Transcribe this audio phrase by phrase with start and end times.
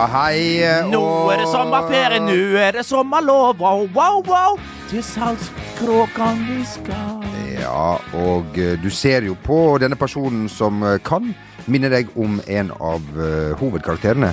[0.00, 0.64] Ja, hei.
[0.88, 3.58] Nå er det sommerferie, nå er det sommerlov.
[3.60, 4.54] Wow, wow, wow.
[4.88, 7.18] Til salskråkan vi skal.
[7.58, 11.34] Ja, og eh, du ser jo på denne personen som eh, kan
[11.68, 14.32] minne deg om en av eh, hovedkarakterene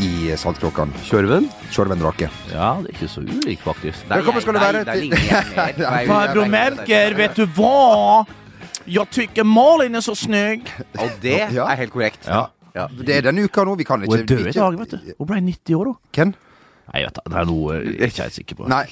[0.00, 0.96] i eh, Saltkråkan.
[1.04, 1.50] Kjørven?
[1.68, 2.30] Tjorven drake.
[2.54, 4.08] Ja, det er ikke så ulik, faktisk.
[4.08, 5.12] Velkommen skal du være til-
[6.08, 8.24] Farbror Melker, vet du hva?
[8.88, 10.64] Jeg tykker Malin er så snygg.
[10.96, 12.24] Og det er helt korrekt.
[12.24, 12.46] Ja.
[12.74, 12.88] Ja.
[12.90, 13.76] Det er denne uka nå.
[13.78, 15.14] Vi kan ikke Hun er død i dag, vet du.
[15.18, 16.00] Hun ble 90 år, hun.
[16.16, 16.34] Hvem?
[16.84, 18.66] Nei, vet du, det er noe jeg er ikke helt sikker på.
[18.68, 18.82] Nei,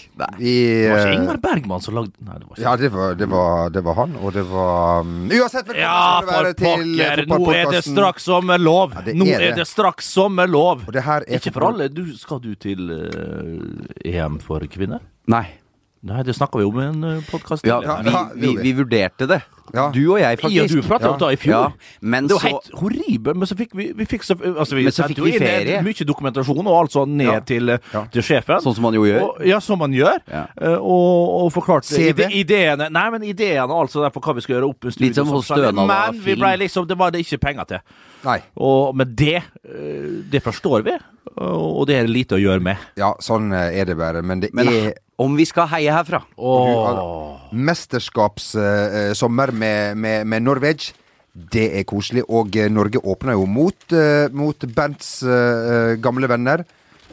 [0.41, 2.89] vi Det var ikke eh, Ingmar Bergman som lagde Nei, det var ikke Ja, det
[2.95, 6.33] var, det, var, det var han, og det var um, Uansett, velkommen Ja, skal for
[6.39, 7.21] være til eh!
[7.29, 8.95] Nå er det straks sommerlov!
[8.97, 9.59] Ja, det Nå er er det.
[9.61, 10.87] det straks sommerlov!
[10.89, 11.91] Og det her er Ikke for alle.
[11.93, 15.05] Du, skal du til uh, EM for kvinner?
[15.29, 15.45] Nei.
[16.09, 17.69] Nei, det snakka vi om i en uh, podkast.
[17.69, 18.01] Ja, Ja,
[18.33, 19.43] vi, vi, vi vurderte det.
[19.75, 19.91] Ja.
[19.95, 20.63] Du og jeg, faktisk.
[20.77, 21.53] og du pratet om det i fjor.
[21.53, 24.75] Ja, men Det var så helt horribelt, men så fikk vi, vi fikk så, altså
[24.77, 25.83] vi Men så fikk vi ferie.
[25.83, 27.41] Mye dokumentasjon og alt sånn ned Ja.
[27.41, 28.05] til, eh, Ja.
[28.13, 28.61] til sjefen.
[28.61, 29.23] Sånn som man jo gjør.
[29.23, 30.19] Og, ja, som man gjør.
[30.29, 30.47] Ja.
[30.61, 32.21] Eh, og, og forklarte CV?
[32.27, 35.07] ide, ideene Nei, men ideene altså der på hva vi skal gjøre opp en studie.
[35.09, 35.59] Litt som hos sånn.
[35.63, 36.41] Stønad av Men vi film.
[36.41, 37.79] ble liksom, det var det ikke penger til.
[38.25, 38.39] Nei.
[38.57, 40.93] Og, men det, eh, det forstår vi,
[41.37, 42.77] og det er lite å gjøre med.
[42.97, 44.23] Ja, sånn er det bare.
[44.23, 47.39] Men det Men er om vi skal heie herfra Oh.
[47.53, 50.75] mesterskapssommer med, med, med Norway.
[51.33, 52.25] Det er koselig.
[52.29, 56.65] Og eh, Norge åpner jo mot, eh, mot Bernts eh, gamle venner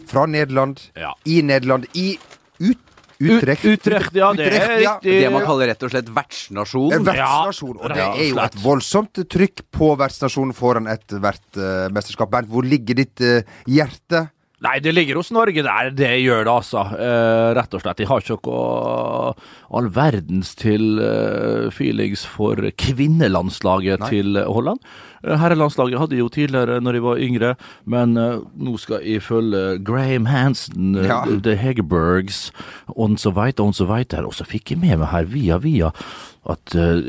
[0.09, 0.81] fra Nederland.
[0.99, 1.13] Ja.
[1.25, 1.85] I Nederland.
[1.95, 2.17] I
[2.59, 2.77] ut,
[3.19, 3.63] Utrecht.
[3.65, 4.93] Ut- Utrecht, ja, det er Utrecht, ja.
[4.97, 5.15] riktig.
[5.23, 6.93] Det man kaller rett og slett vertsnasjon.
[6.95, 7.77] En vertsnasjon.
[7.79, 12.31] Og det er jo et voldsomt trykk på vertsnasjonen foran ethvert uh, mesterskap.
[12.31, 14.25] Bernt, hvor ligger ditt uh, hjerte?
[14.65, 15.91] Nei, det ligger hos Norge der.
[15.95, 16.81] Det gjør det, altså.
[16.99, 18.01] Eh, rett og slett.
[18.01, 19.33] De har ikke noe
[19.79, 24.09] all verdens til eh, feelings for kvinnelandslaget Nei.
[24.11, 24.83] til Holland.
[25.23, 27.53] Eh, herrelandslaget hadde jo tidligere når jeg var yngre,
[27.85, 31.23] men eh, nå skal jeg følge Graham Hansen, eh, Ja.
[31.25, 32.51] The Hegerbergs,
[32.87, 35.91] og så veit og så veit Og så fikk jeg med meg her via via
[36.47, 36.99] at uh,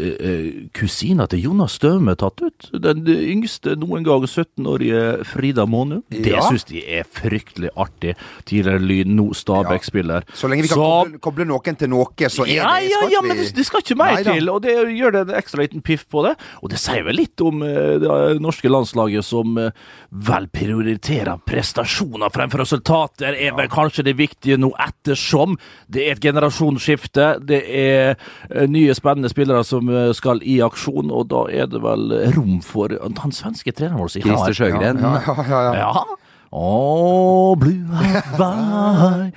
[0.74, 2.66] kusina til Jonas Støme er tatt ut.
[2.82, 6.02] Den yngste noen gang 17-årige Frida Månum.
[6.10, 6.42] Det Ja.
[6.48, 8.16] syns de er fryktelig artig.
[8.44, 10.26] Tidligere Lyn, nå Stabæk-spiller.
[10.34, 10.88] Så lenge vi kan så...
[11.04, 13.84] koble, koble noen til noe, så er ja, det ja, ja, men det, det skal
[13.84, 16.34] ikke mer til, og det gjør det en ekstra liten piff på det.
[16.62, 19.72] Og det sier vel litt om eh, det norske landslaget som eh,
[20.10, 26.24] vel prioriterer prestasjoner fremfor resultater, er vel kanskje det viktige nå, ettersom det er et
[26.24, 27.32] generasjonsskifte.
[27.46, 31.82] Det er eh, nye spennende spillere som eh, skal i aksjon, og da er det
[31.84, 34.16] vel rom for han svenske treneren vår.
[34.20, 35.00] Christer Sjøgren.
[35.00, 36.19] Ja, ja, ja, ja.
[36.50, 39.28] Å, blue Hawaii,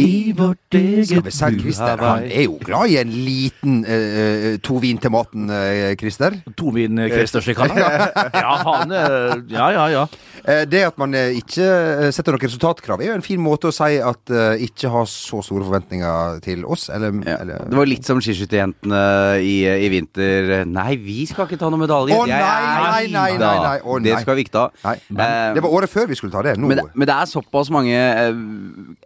[0.00, 4.56] i vårt eget Skal vi blue Christer, han er jo glad i en liten uh,
[4.64, 6.38] to vin til maten, uh, Christer.
[6.56, 8.06] Tovin Christer slik han er.
[8.44, 10.06] Ja, han er Ja, ja, ja.
[10.44, 13.70] Eh, det at man eh, ikke eh, setter noen resultatkrav, er jo en fin måte
[13.70, 17.38] å si at uh, ikke har så store forventninger til oss, eller, Ja.
[17.40, 19.00] eller Det var litt som skiskytterjentene
[19.40, 20.66] i, i vinter.
[20.68, 22.12] Nei, vi skal ikke ta noen medalje.
[22.12, 23.78] Å, nei, nei, nei, nei, nei.
[23.80, 24.66] Å, Det skal vi ikke ta.
[24.84, 26.58] Nei, Eh, det var året før vi skulle ta det.
[26.60, 27.96] Nå Men, det- men det er såpass mange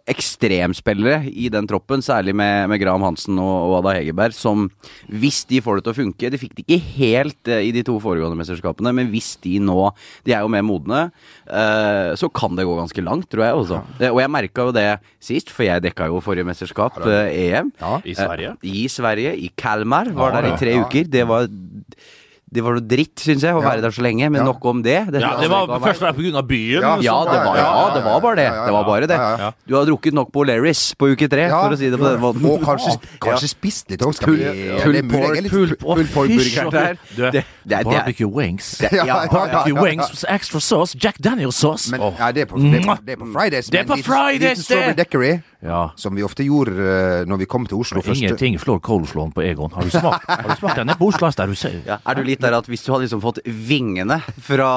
[0.09, 4.67] ekstremspillere i den troppen, særlig med, med Graham Hansen og, og Ada Hegerberg, som
[5.07, 7.83] hvis de får det til å funke De fikk det ikke helt eh, i de
[7.85, 9.77] to foregående mesterskapene, men hvis de nå
[10.25, 11.01] De er jo mer modne,
[11.45, 13.81] eh, så kan det gå ganske langt, tror jeg også.
[13.99, 14.87] Det, og jeg merka jo det
[15.23, 17.73] sist, for jeg dekka jo forrige mesterskap, eh, EM.
[17.79, 17.97] Ja.
[18.03, 18.55] I Sverige.
[18.57, 20.09] Eh, I Sverige, i Kalmar.
[20.15, 20.85] Var Ja, der i tre ja.
[20.85, 21.09] uker.
[21.09, 21.47] Det var
[22.51, 23.69] det var noe dritt, syns jeg, å Ja.
[23.69, 24.29] være der så lenge.
[24.31, 24.45] Men Ja.
[24.51, 25.11] nok om det.
[25.11, 26.81] det Ja, det var først og fremst av byen.
[26.81, 28.49] Ja, ja, det var, ja, det var bare det.
[28.65, 29.17] Det var bare det.
[29.17, 29.51] ja, ja, ja.
[29.67, 32.09] Du har drukket nok på O'Lerris på uke tre, Ja, for å si det på
[32.09, 32.45] den måten.
[32.49, 34.43] Og kanskje, kanskje spist litt òg, skal vi
[34.81, 35.35] pull det mulig.
[35.35, 36.97] Jeg litt- pork, pull- pull pork-burgeren der.
[37.31, 38.81] Det- det barbecue wings.
[38.81, 40.95] Barbecue wings with extra sauce.
[40.95, 41.91] Jack Daniels-sauce.
[41.91, 43.69] Men ja, det er på, det er på, det er på Fridays.
[43.69, 45.43] Det er på Fridays, det!
[45.61, 45.91] Ja.
[45.99, 48.21] som vi ofte gjorde eh, når vi kom til Oslo først.
[48.21, 49.71] Ingenting slår coleslawen på Egon.
[49.75, 50.87] Har du smakt, har du smakt den?
[50.87, 51.81] Det på Oslo der du ser.
[51.85, 54.69] Ja, er du litt der at hvis du hadde liksom fått vingene fra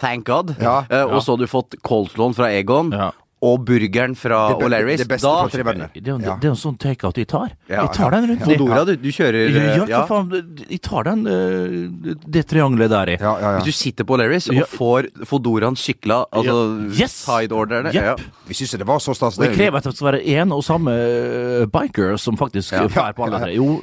[0.00, 1.10] Thank God, Ja, eh, ja.
[1.10, 3.10] og så hadde du fått coleslawen fra Egon, Ja.
[3.42, 5.88] Og burgeren fra O'Larry's, det beste da for tre venner.
[5.94, 7.48] Det er det er en sånn takeout de tar.
[7.68, 8.44] Ja, Jeg tar den rundt.
[8.46, 10.30] Fodora, du, du kjører Ja, ja, hva faen,
[10.68, 13.16] jeg tar den eh, det triangelet der i.
[13.18, 13.58] Ja, ja, ja.
[13.58, 14.62] Hvis du sitter på O'Larry's, Ja.
[14.62, 16.54] og får Fodoraen sykla, altså
[16.86, 17.02] Ja.
[17.02, 17.16] Yes!
[17.26, 18.02] side-orderne yep.
[18.12, 18.14] ja.
[18.46, 19.36] Vi syns det var så stas.
[19.42, 22.86] Det- krever at det skal være én og samme eh, biker som faktisk Ja.
[23.12, 23.54] på alle tre.
[23.56, 23.82] Jo,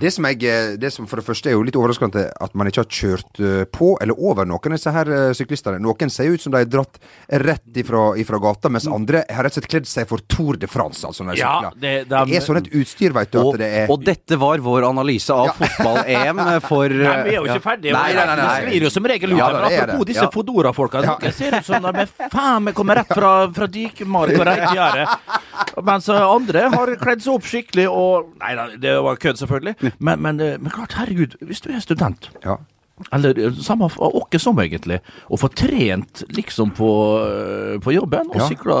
[0.00, 2.68] Det som, jeg, eh, det som for det første er jo litt overraskende at man
[2.70, 5.80] ikke har kjørt eh, på eller over noen av disse her eh, syklistene.
[5.82, 6.96] Noen ser ut som de er dratt
[7.28, 10.66] rett ifra, ifra gata, mens andre har rett og slett kledd seg for Tour de
[10.70, 11.04] France.
[11.04, 11.76] Altså når de Ja, sykler.
[11.80, 14.38] det- det, de- er sånn et utstyr, veit du, Og, at det er og dette
[14.40, 17.92] var vår analyse av fotball-EM for Nei, vi er jo ikke ferdige.
[17.92, 18.46] Nei, nei, nei, nei.
[18.46, 18.70] nei.
[18.70, 19.38] sklir jo som regel ut.
[19.38, 20.30] Ja, men det er apropos disse Ja.
[20.30, 21.04] Fodora-folka.
[21.04, 21.18] Ja.
[21.20, 25.08] Dere ser ut som de er faen meg kommer rett fra, fra dikemark og reitgjerdet.
[25.90, 29.89] Mens andre har kledd seg opp skikkelig og Nei da, det var kødd, selvfølgelig.
[29.98, 32.56] Men, men, eh, men klart, herregud, hvis du er student ja.
[33.12, 35.00] eller eh, samme åkke som, egentlig.
[35.28, 36.90] Og få trent liksom på,
[37.24, 38.48] eh, på jobben, og Ja.
[38.48, 38.78] sykla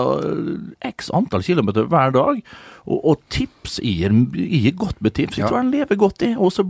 [0.92, 2.42] x antall kilometer hver dag.
[2.86, 5.38] Og, og tips gir, gir godt med tips.
[5.38, 6.64] Jeg tror han lever godt i, og så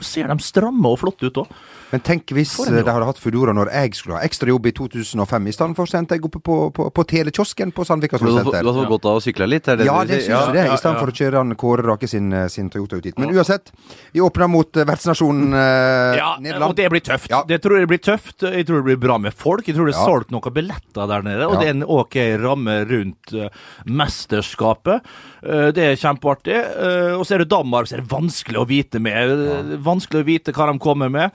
[0.00, 1.60] ser de stramme og flotte ut òg.
[1.90, 4.72] Men tenk hvis en eh, de hadde hatt Foodora når jeg skulle ha ekstrajobb i
[4.76, 5.46] 2005.
[5.50, 8.44] I stedet for sendte jeg oppe på, på, på telekiosken på Sandvika fått- du har
[8.78, 9.66] fått godt av å sykle litt?
[9.68, 11.00] Er det Ja, det syns jeg det, ja, i stedet ja.
[11.02, 13.18] for å kjøre han Kåre Rake sin, eh, sin Toyota ut hit.
[13.18, 13.72] Men uansett,
[14.12, 16.70] vi åpner mot eh, vertsnasjonen eh, Ja, Nederland.
[16.70, 17.30] og det blir tøft.
[17.30, 17.42] Ja.
[17.48, 18.42] Det tror jeg blir tøft.
[18.46, 19.66] Jeg tror det blir bra med folk.
[19.66, 20.06] Jeg tror det er Ja.
[20.06, 21.60] solgt noen billetter der nede, og Ja.
[21.60, 23.48] det er en ok ramme rundt uh,
[23.86, 25.02] mesterskapet.
[25.42, 26.56] Uh, det er kjempeartig.
[26.76, 29.76] Uh, og så er det Danmark, så er det vanskelig å vite med.
[29.84, 31.30] Vanskelig å vite hva de kommer med.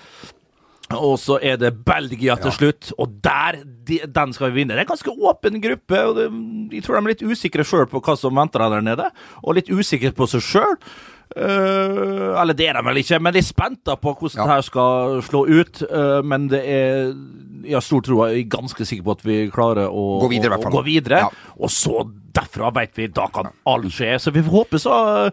[0.93, 2.57] Og så er det Belgia til Ja.
[2.57, 4.75] slutt, og der de, den skal vi vinne.
[4.75, 6.27] Det er en ganske åpen gruppe, og det,
[6.75, 9.09] jeg tror de er litt usikre sjøl på hva som venter dem der nede.
[9.43, 10.77] Og litt usikre på seg sjøl.
[11.35, 14.43] eller det er de vel ikke, men de er spente på hvordan Ja.
[14.45, 15.81] det her skal slå ut.
[15.89, 17.13] Uh, men det er
[17.65, 20.53] Jeg har stor tro, jeg er ganske sikker på at vi klarer å Gå videre,
[20.59, 21.17] å- å gå videre.
[21.17, 21.29] Ja.
[21.59, 24.19] Og så derfra vet vi, da kan alt skje.
[24.21, 25.31] Så vi får håpe så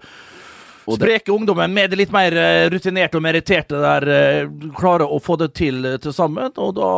[0.87, 4.11] Spreke ungdommen med det litt mer eh, rutinerte og meritterte der
[4.79, 6.91] Klare klarer å få det til eh, til sammen, og da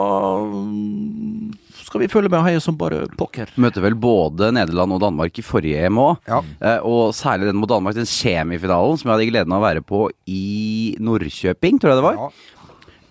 [0.44, 1.52] mm,
[1.84, 3.52] skal vi følge med og heie som bare pokker.
[3.60, 6.16] Møter vel både Nederland og Danmark i forrige EM òg.
[6.28, 6.40] Ja.
[6.60, 9.84] Eh, og særlig den mot Danmark, den semifinalen som jeg hadde gleden av å være
[9.84, 12.20] på i Nordkjøping, tror jeg det var.
[12.20, 12.63] Ja.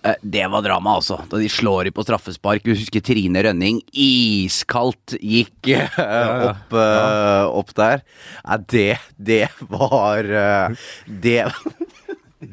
[0.04, 1.18] Eh, Det var drama, altså.
[1.32, 2.64] Da de slår i på straffespark.
[2.66, 8.04] Du husker Trine Rønning iskaldt gikk eh, opp, eh, opp der.
[8.44, 10.28] Ja, det, det var
[11.24, 11.40] Det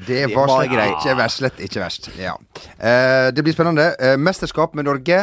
[0.07, 0.95] Det var, var greit.
[1.01, 1.41] ikke verst.
[1.43, 2.11] Slett ikke verst.
[2.21, 2.37] Ja.
[3.35, 3.89] Det blir spennende.
[4.23, 5.19] Mesterskap med Norge.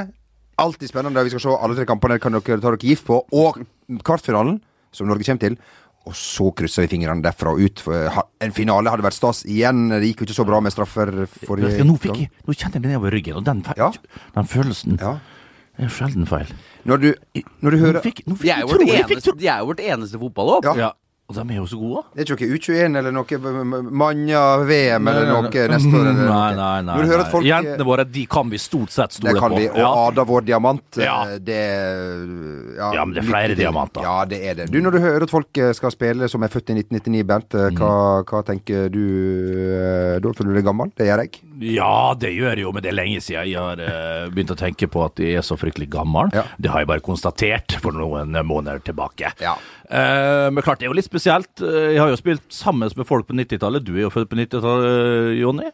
[0.60, 1.24] Alltid spennende.
[1.24, 2.18] Vi skal se alle tre kampene.
[2.20, 3.22] Kan dere ta dere gift på.
[3.32, 3.62] Og
[4.04, 4.58] kvartfinalen,
[4.92, 5.56] som Norge kommer til.
[6.08, 7.82] Og så kryssa vi fingrene derfra og ut.
[7.84, 9.90] For, eh, en finale hadde vært stas igjen.
[9.92, 11.12] Det gikk jo ikke så bra med straffer
[11.44, 13.92] forrige Nå, fikk jeg, nå kjente jeg det nedover ryggen, og den, Ja.
[14.36, 15.18] den følelsen Ja.
[15.78, 16.48] er sjelden feil.
[16.86, 17.14] Når du,
[17.62, 20.64] når du hører Nå fikk, nå De er jo jeg vårt eneste, eneste fotballag.
[20.78, 20.92] Ja.
[21.28, 22.02] Og de er jo så gode.
[22.16, 26.06] Det er ikke noe U21 eller noe Manja-VM eller noe neste år?
[26.16, 26.96] Nei, nei, nei.
[27.04, 27.26] Nei.
[27.34, 29.58] folk Jentene våre de kan vi stort sett Det stole kan på.
[29.60, 29.66] vi.
[29.74, 29.90] Og Ja.
[30.08, 31.18] Ada vår diamant, Ja.
[31.28, 31.60] eh, det
[32.78, 34.02] ja, Ja, men det er flere litt, diamanter.
[34.08, 34.72] Ja, det er det.
[34.72, 37.54] Du, når du hører at folk eh, skal spille som er født i 1999, Bernt,
[37.56, 39.04] eh, hva, hva tenker du
[40.24, 40.32] da?
[40.32, 40.92] Føler du deg gammel?
[40.96, 41.42] Det gjør jeg.
[41.64, 44.58] Ja, det gjør jeg jo, men det er lenge siden jeg har uh, begynt å
[44.60, 46.30] tenke på at jeg er så fryktelig gammel.
[46.36, 46.44] Ja.
[46.62, 49.32] Det har jeg bare konstatert for noen måneder tilbake.
[49.42, 49.56] Ja.
[49.90, 51.50] Uh, men klart, det er jo litt spesielt.
[51.64, 53.86] Eh, Jeg har jo spilt sammen med folk på 90-tallet.
[53.88, 55.72] Du er jo født på 90-tallet, Jonny.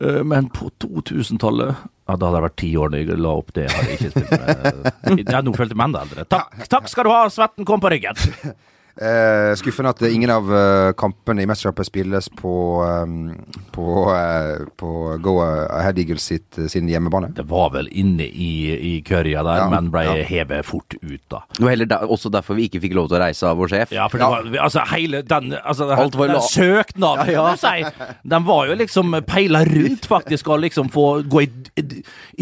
[0.00, 3.54] Uh, men på 2000-tallet ja, Da hadde jeg vært ti år da jeg la opp
[3.54, 3.68] det.
[3.70, 5.30] Hadde har ikke spilt med.
[5.34, 6.26] Ja, nå følte følt meg enda eldre.
[6.30, 8.18] Takk, takk skal du ha, svetten kom på ryggen.
[8.96, 12.52] Eh, skuffende at ingen av uh, kampene i mesterskapet spilles på,
[12.84, 13.30] um,
[13.72, 14.90] på, uh, på
[15.22, 17.30] Go Ahead Eagles sitt, sin hjemmebane.
[17.36, 20.16] Det var vel inne i, i kørja der, Ja, men ble ja.
[20.28, 21.44] hevet fort ut, da.
[21.56, 23.94] Det heller der, også derfor vi ikke fikk lov til å reise av vår sjef.
[23.94, 24.30] Ja, for det Ja.
[24.34, 27.46] var altså hele den, altså, den, Alt var den søknaden, Ja, ja.
[27.46, 31.48] kan du si, den var jo liksom peila rundt, faktisk, og liksom få gå i,
[31.80, 31.86] i,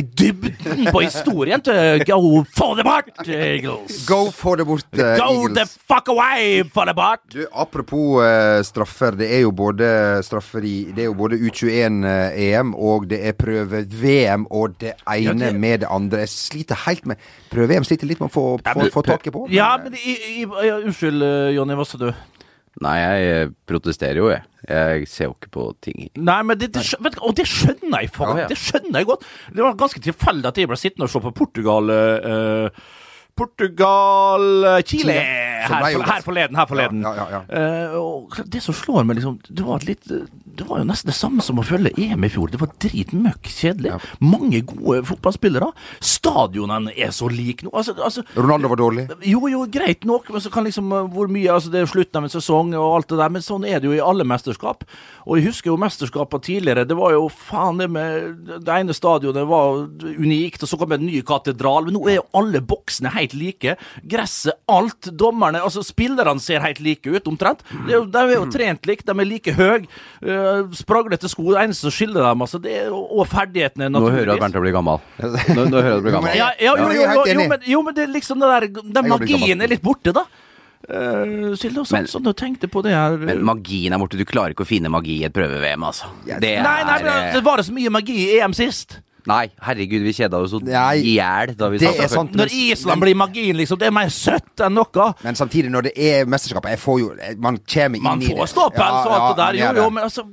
[0.01, 4.03] i dybden på historien til Go for the Bart, Eagles!
[4.09, 6.38] Go for the bort, Eagles Go the fuck away
[6.73, 6.95] for the!
[7.33, 9.17] Du, apropos eh, straffer.
[9.19, 9.89] Det er jo både
[10.27, 15.33] straffer i Det er jo både U21-EM og det er prøve-VM og det ene Ja,
[15.53, 16.19] det- med det andre.
[16.25, 17.17] Jeg sliter helt med
[17.51, 19.47] Prøve-VM sliter litt med å få, Ja, få, men- få taket på.
[19.51, 22.11] Ja, men i, i, i, Unnskyld, eh, Jonny, hva sa du?
[22.81, 24.43] Nei, jeg eh, protesterer jo, jeg.
[24.69, 26.11] Jeg ser jo ikke på ting.
[26.15, 28.37] Nei, men det, det, skjø- vet du, og det skjønner jeg faen.
[28.37, 28.49] Ja, ja.
[28.53, 29.25] Det skjønner jeg godt.
[29.51, 32.69] Det var ganske tilfeldig at jeg ble sittende og se på Portugal eh,
[33.39, 35.21] Portugal eh, Chile
[35.69, 36.57] her, her forleden.
[36.57, 37.03] Her forleden.
[37.03, 40.87] Ja, ja, ja, Uh, det som slår meg, liksom Det var, litt, det var jo
[40.89, 42.51] nesten det samme som å følge EM i fjor.
[42.53, 43.97] Det var dritmøkk kjedelig.
[44.23, 45.71] Mange gode fotballspillere.
[46.05, 47.73] Stadionene er så like nå.
[47.73, 49.07] Altså, altså Ronaldo var dårlig.
[49.27, 52.21] jo, jo, greit nok, men så kan liksom uh, hvor mye Altså, det er slutten
[52.21, 54.85] av en sesong og alt det der, men sånn er det jo i alle mesterskap.
[55.27, 56.87] Og jeg husker jo mesterskapene tidligere.
[56.89, 61.07] Det var jo faen det med Det ene stadionet var unikt, og så kom en
[61.07, 61.89] ny katedral.
[61.89, 63.77] Men nå er jo alle boksene helt like.
[64.09, 65.11] Gresset, alt.
[65.19, 67.65] Dommerne altså Spillerne ser helt like ut, omtrent.
[67.87, 69.85] Det er de er jo trent likt, de er like høye.
[70.23, 71.51] Uh, spraglete sko.
[71.53, 74.49] Det eneste som skiller dem, altså, det er, og ferdighetene, Nå hører du at naturligvis.
[74.49, 75.01] Bernt blir gammel.
[75.57, 76.37] Nå, nå hører du at blir gammel.
[76.39, 78.69] Ja, ja, jo, jo, er jo, jo, men, jo, men det er liksom det der
[78.99, 80.27] Den magien er litt borte, da.
[80.89, 84.17] Uh, Silde, sånn, sånn du tenkte på det her Men magien er borte.
[84.17, 86.13] Du klarer ikke å finne magi i et prøve-VM, altså.
[86.23, 86.39] Yes.
[86.45, 89.01] Det er Nei, nei, men eh, det var det så mye magi i EM sist.
[89.29, 92.39] Nei, herregud, vi kjeda oss i hjel da vi det satt der.
[92.41, 95.09] Når Island blir magien, liksom, det er mer søtt enn noe.
[95.25, 97.11] Men samtidig, når det er mesterskap jeg får jo,
[97.45, 98.79] Man kommer inn Man i får det.
[98.79, 100.25] ja, og alt det der, jo, jo, men altså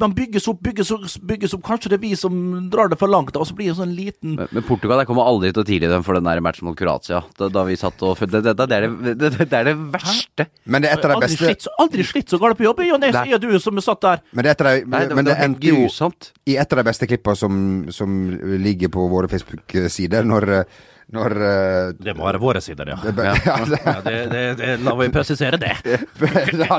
[0.00, 1.62] man bygges opp, bygges opp, bygges opp.
[1.66, 2.36] Kanskje det er vi som
[2.72, 5.10] drar det for langt, da, og så blir det sånn liten Men, men Portugal jeg
[5.10, 7.22] kommer aldri til å tilgi dem for den der matchen mot Kroatia.
[7.38, 10.48] Da, da vi satt og det, det, det, det, er det, det, er det verste.
[10.64, 12.82] Men det er et av de Aldri beste slitt, aldri slitt så galt på jobb.
[12.86, 13.38] Jon det Nei.
[13.42, 14.26] du som satt der.
[14.32, 16.10] Men det er et av de, Nei, det, men det det endte jo
[16.46, 17.62] i et av de beste klippene som,
[17.94, 18.18] som
[18.62, 20.66] ligger på våre Facebook-sider, når,
[21.14, 22.96] når uh, Det må være våre sider, ja.
[22.98, 23.34] det, ja,
[23.76, 25.76] ja det, det, det, la meg presisere det.
[26.66, 26.78] ja,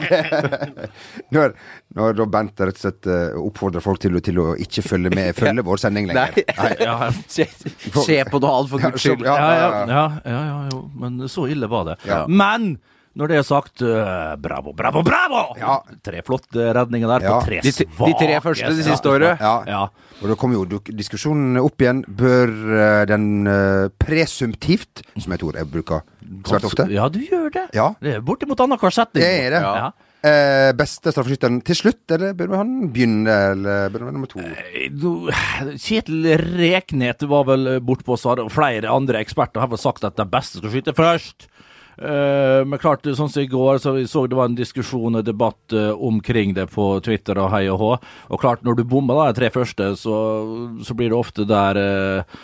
[1.32, 1.56] når,
[1.96, 5.32] når da Bent rett og slett eh, oppfordrer folk til, til å ikke følge med
[5.40, 6.44] Følge vår sending lenger.
[6.60, 6.76] Nei.
[6.84, 6.98] Ja,
[7.32, 9.24] Se, se på noe annet, for guds skyld.
[9.24, 9.88] Ja, ja, ja, ja, ja.
[9.88, 10.84] ja, ja, ja, jo.
[11.00, 11.98] Men så ille var det.
[12.10, 12.26] Ja.
[12.28, 12.74] Men
[13.18, 15.42] når det er sagt, uh, bravo, bravo, bravo!
[15.60, 15.80] Ja.
[16.06, 17.38] Tre flotte redninger der Ja.
[17.40, 19.42] på tre svake de, de tre første det siste året.
[19.42, 19.56] Ja.
[19.68, 19.82] Ja.
[20.22, 22.04] Og da kommer jo diskusjonen opp igjen.
[22.08, 26.06] Bør eh, den uh, presumptivt, som et ord jeg bruker
[26.48, 27.66] svært ofte Ja, du gjør det.
[27.78, 27.92] Ja.
[28.02, 29.24] Det er bortimot annenhver setning.
[29.24, 29.62] Det er det.
[29.66, 29.90] Ja.
[30.28, 34.42] Eh, beste straffeskytteren til slutt, eller bør han begynne, eller bør han være nummer to?
[34.42, 35.30] Eh, du-
[35.78, 36.26] Kjetil
[36.58, 40.58] Reknet var vel bortpå, så har flere andre eksperter har vel sagt at den beste
[40.60, 41.48] skal skyte først.
[41.98, 45.26] Eh, men klart, sånn som i går, så vi så det var en diskusjon og
[45.26, 47.92] debatt eh, omkring det på Twitter og hei og hå.
[48.30, 50.20] Og klart, når du bommer de tre første, så,
[50.86, 52.40] så blir det ofte der eh,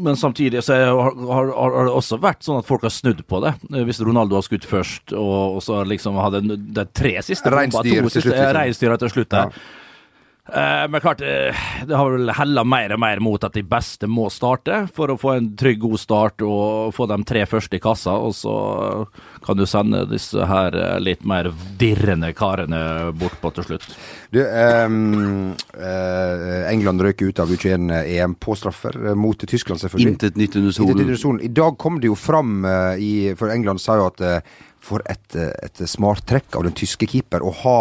[0.00, 3.40] men samtidig så har, har, har det også vært sånn at folk har snudd på
[3.44, 3.54] det.
[3.88, 8.10] Hvis Ronaldo har skutt først, og, og så liksom hadde de tre siste Reinsdyr til
[8.20, 8.56] slutt, liksom.
[8.56, 9.54] reinsdyra til slutt der.
[10.54, 11.54] Eh, men klart, eh,
[11.86, 15.18] det har vel hella mer og mer mot at de beste må starte, for å
[15.20, 18.16] få en trygg, god start og få de tre første i kassa.
[18.18, 18.54] Og så
[19.46, 22.80] kan du sende disse her eh, litt mer dirrende karene
[23.14, 23.86] bortpå til slutt.
[24.34, 30.16] Du, um, uh, England røk ut av U21-EM på straffer mot Tyskland, selvfølgelig.
[30.16, 31.40] Intet nytt under solen.
[31.46, 35.02] I dag kom det jo fram uh, i For England sa jo at uh, for
[35.10, 37.78] et, et smart trekk av den tyske keeper å ha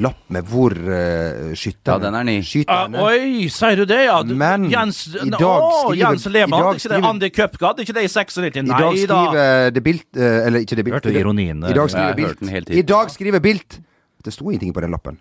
[0.00, 2.36] lapp med hvor uh, skytterne Ja, den er ny.
[2.66, 4.16] Ah, oi, sier du det, ja?
[4.26, 7.82] Du, Men Jens, i dag å, skriver- Jens i Lehmann, ikke det skriver- Andy Cupgad,
[7.84, 8.38] ikke det i 96?
[8.40, 8.88] I dag dag da.
[8.94, 10.98] skriver det Bilt uh, Eller ikke det Bilt.
[10.98, 11.62] Hørte ironien?
[11.68, 12.70] I dag skriver Bilt.
[12.70, 13.78] I dag skriver Bilt
[14.24, 15.20] Det sto ingenting på den lappen.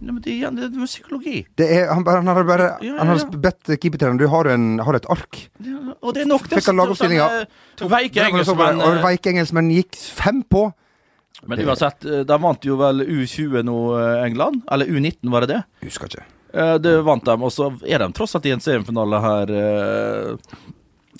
[0.00, 1.46] Nei, men det, er- det er psykologi.
[1.60, 3.40] Det er, han, han har bare Ja, ja, Han har ja.
[3.48, 5.42] bedt keepertreneren Du har, en, har et ark.
[5.60, 7.48] Ja, Og det er nok Fikk han Det.
[7.80, 10.70] Og veike engelskmenn gikk fem på.
[11.46, 14.62] Men uansett, eh, de vant jo vel U20 nå, eh, England.
[14.70, 15.62] Eller U19, var det det?
[15.86, 16.24] Husker ikke.
[16.52, 20.36] Eh, Det vant de, og så er de tross alt i en semifinale her eh,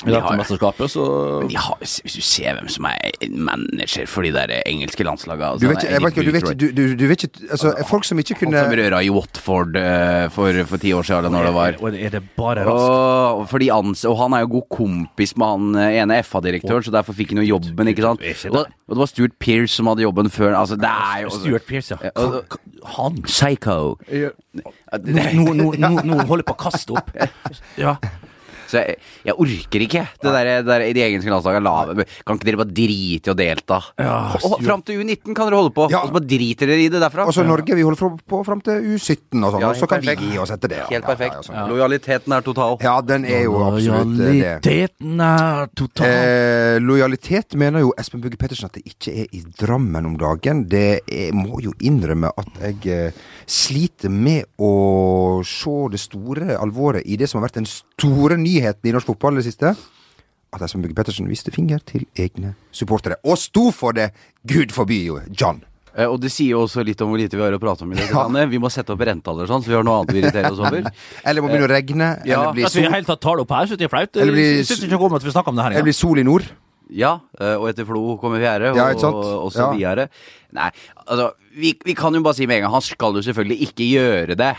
[0.07, 1.05] De dette har- mesterskapet, så
[1.49, 5.69] de har, hvis du ser hvem som er manager for de der engelske landslagene Du
[5.69, 8.05] altså, vet ikke, vet ikke, du vet ikke, du, du, du vet ikke altså, Folk
[8.09, 11.35] som ikke Han kunne som røra i Watford eh, for, for ti år siden, eller
[11.37, 11.77] når det var.
[11.81, 12.91] Og er det bare raskt?
[13.41, 16.95] Og, fordi ans og han er jo god kompis med han eh, ene FA-direktøren, så
[16.95, 18.25] derfor fikk han jo jobben, ikke sant.
[18.51, 18.65] Og, det?
[18.89, 20.55] og det var Stuart Pearce som hadde jobben før.
[20.59, 22.11] Altså, det er jo Stuart Pearce, ja.
[22.17, 22.59] Og-
[22.97, 23.97] Han Psycho.
[24.11, 27.11] Nå, nå, nå, nå holder på å kaste opp.
[27.81, 27.97] Ja.
[28.71, 28.97] Så jeg,
[29.27, 31.65] jeg orker ikke det der, det der i de egenske landslagene.
[31.67, 33.81] La- Kan ikke dere bare drite i å delta?
[33.99, 36.03] Ja, og Fram til U19 kan dere holde på, Ja.
[36.05, 37.27] og så bare driter dere i det derfra.
[37.27, 40.01] Og så Norge, vi holder på fram til U17 og sånn, Ja, og så kan
[40.05, 40.21] perfekt.
[40.23, 40.79] vi gi oss etter det.
[40.85, 40.87] ja.
[40.91, 41.35] Helt perfekt.
[41.35, 41.73] Ja, ja, sånn.
[41.75, 42.77] Lojaliteten er total.
[42.81, 44.61] ja, den er jo absolutt eh, det.
[44.63, 46.07] Lojaliteten er total.
[46.07, 50.69] Eh, lojalitet mener jo Espen Bugge Pettersen at det ikke er i Drammen om dagen.
[50.69, 53.13] Det er, må jo innrømme at jeg eh,
[53.51, 58.60] sliter med å se det store alvoret i det som har vært den store nyheten
[58.61, 59.75] i norsk fotball i det siste.
[60.53, 63.17] At Espen Bugge Pettersen viste finger til egne supportere.
[63.25, 64.11] Og sto for det!
[64.47, 65.61] Gud forby jo, John.
[65.95, 67.93] Eh, Og det sier jo også litt om hvor lite vi har å prate om
[67.93, 68.25] i dette Ja.
[68.25, 68.49] landet.
[68.51, 70.59] Vi må sette opp renta eller sånn, så vi har noe annet vi irriterer oss
[70.59, 70.91] over.
[71.27, 72.09] Eller må begynne å regne.
[72.27, 74.17] Ja, eller bli At vi helt tatt tar det opp her, syns jeg er flaut.
[74.17, 76.47] Eller blir- synes ikke om at vi om det her eller blir sol i nord.
[76.91, 79.71] Ja, eh, og etter Flo kommer fjerde, og, Ja, og så Ja.
[79.73, 80.09] videre.
[80.53, 80.71] Nei,
[81.07, 83.87] altså, vi, vi kan jo bare si med en gang, han skal jo selvfølgelig ikke
[83.95, 84.57] gjøre det.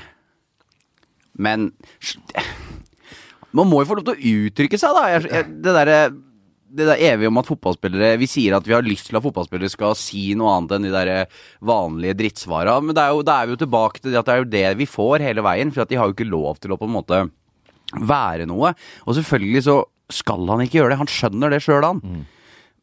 [1.37, 1.73] Men
[3.57, 5.07] man må jo få lov til å uttrykke seg, da.
[5.15, 6.01] Jeg, jeg, det derre
[6.71, 9.71] det der evige om at fotballspillere Vi sier at vi har lyst til at fotballspillere
[9.73, 11.11] skal si noe annet enn de der
[11.67, 14.43] vanlige drittsvara, men det er jo, da er vi jo tilbake til at det er
[14.43, 16.79] jo det vi får hele veien, for at de har jo ikke lov til å
[16.79, 17.23] på en måte
[17.99, 18.71] være noe.
[19.05, 19.81] Og selvfølgelig så
[20.11, 22.01] skal han ikke gjøre det, han skjønner det sjøl, han.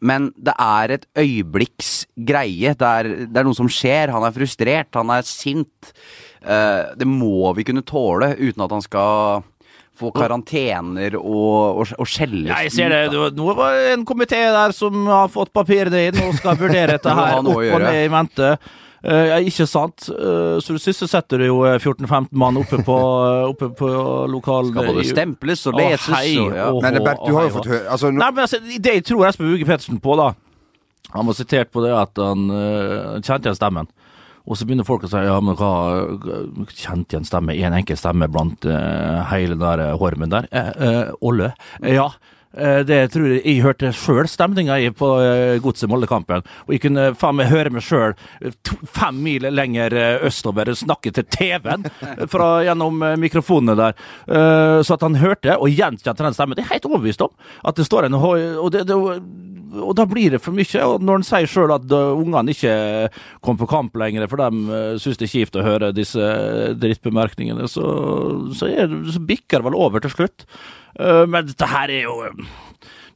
[0.01, 1.93] men det er et øyeblikks
[2.29, 2.75] greie.
[2.79, 4.13] Det er, det er noe som skjer.
[4.15, 5.93] Han er frustrert, han er sint.
[6.45, 9.43] Uh, det må vi kunne tåle uten at han skal
[9.99, 12.53] få karantener og, og, og skjelles ut.
[12.55, 13.05] jeg ser det.
[13.13, 16.59] det var, Nå var det en komité der som har fått papirene inn og skal
[16.61, 18.53] vurdere dette her opp og ned i mente.
[18.99, 20.09] Uh, ikke sant?
[20.11, 22.97] Uh, så du sysselsetter jo eh, 14-15 mann oppe på,
[23.47, 23.91] oppe på
[24.27, 26.65] lokal Skal både stemples og leses leses hei, og ja.
[26.83, 29.29] Men Bert, du har jo fått høre altså, no Nei, men altså, Det jeg tror
[29.29, 30.33] Espen Buge Pettersen på, da
[31.15, 33.87] Han var sitert på det at han uh, kjente igjen stemmen.
[34.49, 35.73] Og så begynner folk å si ja, men hva
[36.73, 37.57] Kjente igjen stemme?
[37.57, 40.49] Én enkel stemme blant uh, hele den der eh, hormen der.
[40.49, 41.53] Eh, Olle.
[41.85, 42.09] Ja.
[42.57, 46.45] Eh, Det tror jeg jeg hørte sjøl stemninga i på eh, Godset Molde-kampen.
[46.67, 48.15] Og jeg kunne faen meg høre meg sjøl
[48.95, 51.87] fem mil lenger eh, østover snakke til TV-en
[52.69, 53.99] gjennom eh, mikrofonene der.
[54.29, 57.35] Eh, Så at han hørte og gjenkjente den stemmen, det er jeg helt overbevist om.
[57.65, 58.97] At det står en og, det, det,
[59.79, 60.83] og da blir det for mye.
[60.87, 62.75] Og når han sier sjøl at eh, ungene ikke
[63.45, 67.69] kom på kamp lenger, for de syns det er kjipt å høre disse eh, drittbemerkningene,
[67.71, 67.85] så,
[68.57, 70.47] så, er, så bikker det vel over til slutt.
[70.99, 72.49] Eh, men dette her er jo eh,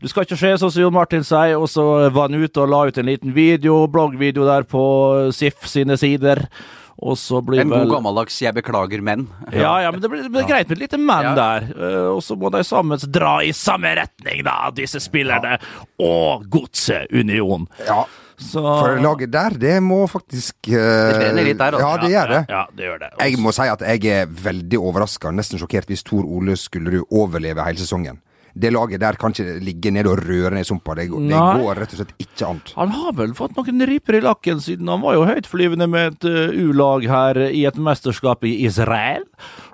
[0.02, 2.71] du skal ikke skje sånn som Jon Martin sier, og så var han ute og
[2.73, 4.81] la ut en liten video, bloggvideo der på
[5.31, 6.43] SIF sine sider.
[7.02, 9.26] Og så blir En vel god gammeldags 'jeg beklager, menn'.
[9.52, 11.35] ja, ja, men det blir, det blir greit med et lite menn Ja.
[11.35, 11.62] der.
[11.75, 15.59] Eh, og så må de sammen dra i samme retning, da, disse spillerne.
[15.99, 17.67] Og Godset Union.
[17.87, 18.05] Ja,
[18.43, 20.75] Så for laget der, det må faktisk uh...
[20.75, 21.87] Det brenner litt der, altså.
[21.87, 22.43] Ja, det gjør det.
[22.51, 23.11] Ja, det gjør det.
[23.23, 27.65] Jeg må si at jeg er veldig overraska, nesten sjokkert, hvis Tor Ole skulle overleve
[27.67, 28.21] hele sesongen.
[28.55, 30.97] Det laget der kan ikke ligge nede og røre ned i sumpa.
[30.99, 32.61] Det, det går rett og slett ikke an.
[32.77, 36.29] Han har vel fått noen riper i lakken siden han var jo høytflyvende med et
[36.29, 39.25] eh, U-lag her i et mesterskap i Israel.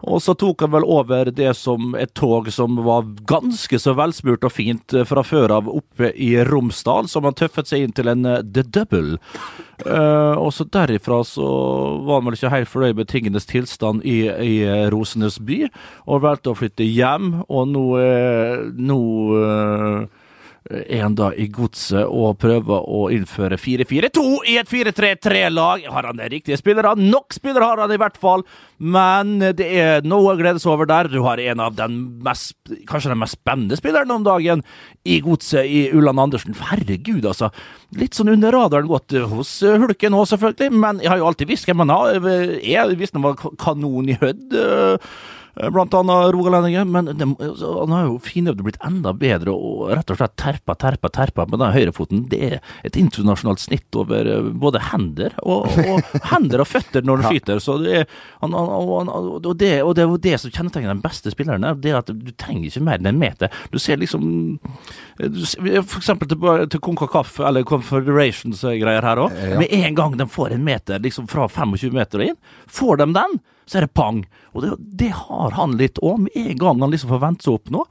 [0.06, 4.46] Og så tok han vel over det som et tog som var ganske så velsmurt
[4.46, 8.12] og fint eh, fra før av oppe i Romsdal, som han tøffet seg inn til
[8.14, 9.18] en eh, The Double.
[9.86, 11.46] Eh, og så derifra så
[12.06, 15.60] var han vel ikke helt fornøyd med tingenes tilstand i, i eh, Rosenes by,
[16.10, 17.84] og valgte å flytte hjem, og nå,
[18.74, 19.00] nå
[19.38, 20.17] eh,
[20.68, 25.86] er han da i godset og prøver å innføre 4-4-2 i et 4-3-3-lag.
[25.88, 26.92] Har han de riktige spillere?
[26.98, 28.44] Nok spillere har han i hvert fall,
[28.78, 31.08] men det er noe å glede seg over der.
[31.12, 32.56] Du har en av den mest,
[32.90, 34.64] kanskje den mest spennende spilleren om dagen
[35.08, 36.56] i godset, i Ulland Andersen.
[36.68, 37.50] Herregud, altså.
[37.96, 41.48] Litt sånn under radaren gått hos eh, Hulken òg, selvfølgelig, men jeg har jo alltid
[41.48, 42.30] visst hvem han er.
[42.60, 44.58] Jeg visste han var kanon i Hødd.
[45.60, 46.84] Eh, Blant annet rogalendinger.
[46.84, 50.36] men det, altså, han har jo finøvd og blitt enda bedre og rett og slett
[50.40, 52.24] terpa, terpa, terpa med den høyrefoten.
[52.30, 57.24] Det er et internasjonalt snitt over eh, både hender og, og hender og føtter når
[57.24, 57.62] han skyter.
[57.64, 58.08] Så det er,
[58.42, 61.66] han, han, og, det, og det er jo det som kjennetegner den beste spilleren.
[61.66, 63.52] er at du trenger ikke mer enn en meter.
[63.72, 64.58] Du ser liksom
[65.18, 69.38] du ser, For eksempel til, til Concacaf eller Confederations-greier her òg.
[69.58, 72.40] Med en gang de får en meter liksom fra 25 meter og inn,
[72.70, 74.22] får de den, så er det pang.
[74.56, 74.70] Og det,
[75.02, 77.84] det har han litt òg, med en gang han liksom får vente seg opp nå.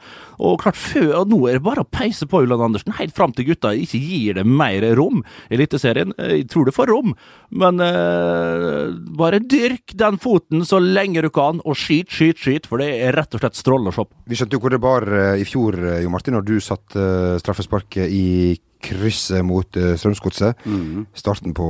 [0.43, 3.35] Og klart før, og nå er det bare å peise på Ulland Andersen, helt fram
[3.35, 6.15] til gutta ikke gir det mer rom i Eliteserien.
[6.17, 7.15] Jeg tror det får rom,
[7.63, 12.83] men eh, bare dyrk den foten så lenge du kan, og skyt, skyt, skyt, for
[12.83, 14.23] det er rett og slett strålende å se på.
[14.27, 16.97] Vi skjønte jo hvor det bar eh, i fjor, eh, Jo Martin, når du satt
[16.97, 18.25] eh, straffesparket i
[18.81, 20.55] krysset mot uh, Strømsgodset.
[21.17, 21.65] Starten på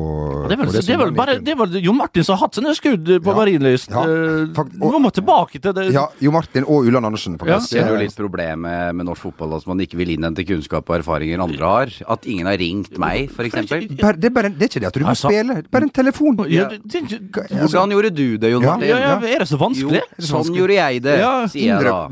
[0.50, 2.56] Det er vel, på det er vel bare det var Jo Martin som har hatt
[2.60, 3.36] sine skudd på Ja.
[3.38, 3.90] Marienlyst.
[3.92, 5.92] Ja, Eh, fakt- Vi må tilbake til det.
[5.94, 7.38] Ja, Jo Martin og Ulland Andersen, Ja.
[7.38, 7.70] faktisk.
[7.72, 11.00] Det er jo litt problemet med norsk fotball at man ikke vil innhente kunnskap og
[11.00, 11.88] erfaringer andre har.
[12.10, 13.54] At ingen har ringt meg, f.eks.
[13.70, 16.38] Det, er bare, det er ikke det at du må Altså- spille, bare en telefon.
[16.50, 17.04] Ja, det,
[17.50, 18.88] Hvordan gjorde du det, Jon Martin?
[18.90, 20.02] ja, ja, er det så Jo, vanskelig?
[20.20, 22.10] sånn gjorde jeg det, Ja, sier jeg da.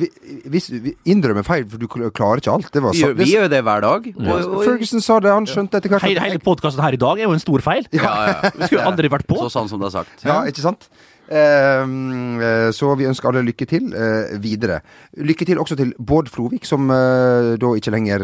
[1.05, 2.71] Innrømme feil, for du klarer ikke alt.
[2.71, 4.07] Det var Vi gjør det hver dag.
[4.15, 7.17] Og, og, Ferguson sa det, han skjønte etter hvert Hele, hele podkasten her i dag
[7.19, 7.87] er jo en stor feil.
[7.95, 8.49] ja, ja.
[8.59, 9.37] Vi skulle aldri vært på.
[9.41, 10.23] Så sant som det er sagt.
[10.25, 10.85] Ja, ikke sant?
[11.25, 14.75] Ehm, eh, så vi ønsker alle lykke til eh, videre.
[15.17, 18.21] Lykke til også til Bård Flovik, som eh, da ikke lenger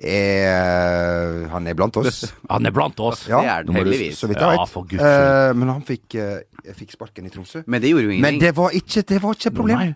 [0.00, 2.22] er Han er blant oss.
[2.52, 3.26] Han er blant oss.
[3.28, 4.16] Ja, Det er du- heldigvis.
[4.22, 5.56] Så vidt jeg Ja, vet.
[5.60, 6.16] men han fikk,
[6.78, 7.62] fikk sparken i Tromsø.
[7.66, 8.40] Men det gjorde jo Men ingenting.
[8.40, 9.94] det var ikke, det var ikke et problem.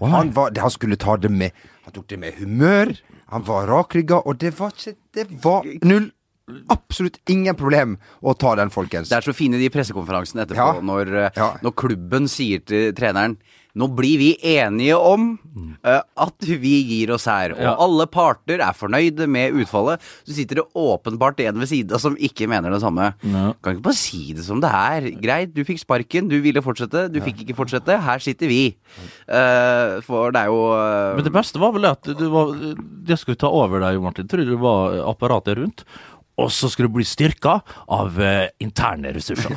[0.00, 1.50] Han, var, han skulle ta det med
[1.84, 2.92] Han tok det med humør.
[3.30, 6.10] Han var rakrygga, og det var ikke Det var null.
[6.72, 9.10] Absolutt ingen problem å ta den, folkens.
[9.10, 10.80] Det er så fine de pressekonferansene etterpå, Ja.
[10.80, 11.48] når, eh, Ja.
[11.62, 13.36] når klubben sier til treneren
[13.76, 15.26] Nå blir vi enige om
[15.84, 17.74] uh, at vi gir oss her, og Ja.
[17.78, 20.00] alle parter er fornøyde med utfallet.
[20.26, 23.12] Så sitter det åpenbart en ved sida som ikke mener det samme.
[23.22, 23.52] Ja.
[23.62, 25.10] Kan ikke bare si det som det er.
[25.20, 28.00] Greit, du fikk sparken, du ville fortsette, du fikk ikke fortsette.
[28.02, 28.62] Her sitter vi.
[29.28, 31.14] Uh, for det er jo uh...
[31.18, 32.54] Men det beste var vel at det, var,
[33.06, 34.26] det skulle ta over deg, Martin.
[34.30, 35.84] Tror du det var apparatet rundt?
[36.38, 37.56] Og så skal du bli styrka
[37.90, 39.56] av eh, interne ressurser.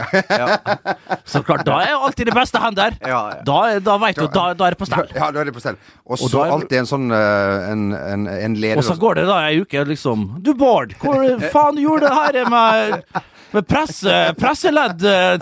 [1.32, 2.96] Så klart, da er jo alltid det beste hender.
[3.06, 3.42] Ja, ja.
[3.46, 5.12] Da, da veit du, da, da er det på stell.
[5.14, 5.78] Ja, da er det på stell.
[6.08, 8.98] Og Og så da er- alltid en sånn eh, en, en, en leder Og så
[9.00, 11.22] går det da ei uke, liksom Du, Bård, hvor
[11.54, 13.22] faen du gjorde det her med,
[13.54, 15.06] med presse, presseledd?
[15.12, 15.38] eh?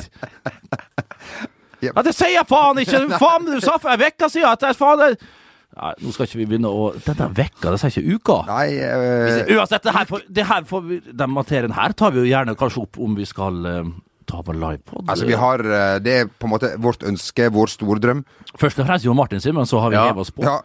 [1.79, 1.93] Ja.
[2.03, 3.05] Det sier jeg faen ikke!
[3.15, 5.15] Faen, du sa for ei uke siden at jeg faen
[5.79, 8.37] Nei, nå skal ikke vi begynne å Dette er vekka, det sier ikke uka.
[8.49, 9.55] Nei øh...
[9.55, 12.55] Uansett, det her får, det her får vi, den materien her tar vi jo gjerne
[12.59, 13.91] kanskje opp om vi skal øh,
[14.29, 15.05] ta på livepod.
[15.09, 18.25] Altså, vi har eh, Det er på en måte vårt ønske, vår stordrøm.
[18.59, 20.09] Først og fremst Jon Martin sin, men så har vi Ja.
[20.11, 20.43] hevet oss på.
[20.43, 20.59] Ja.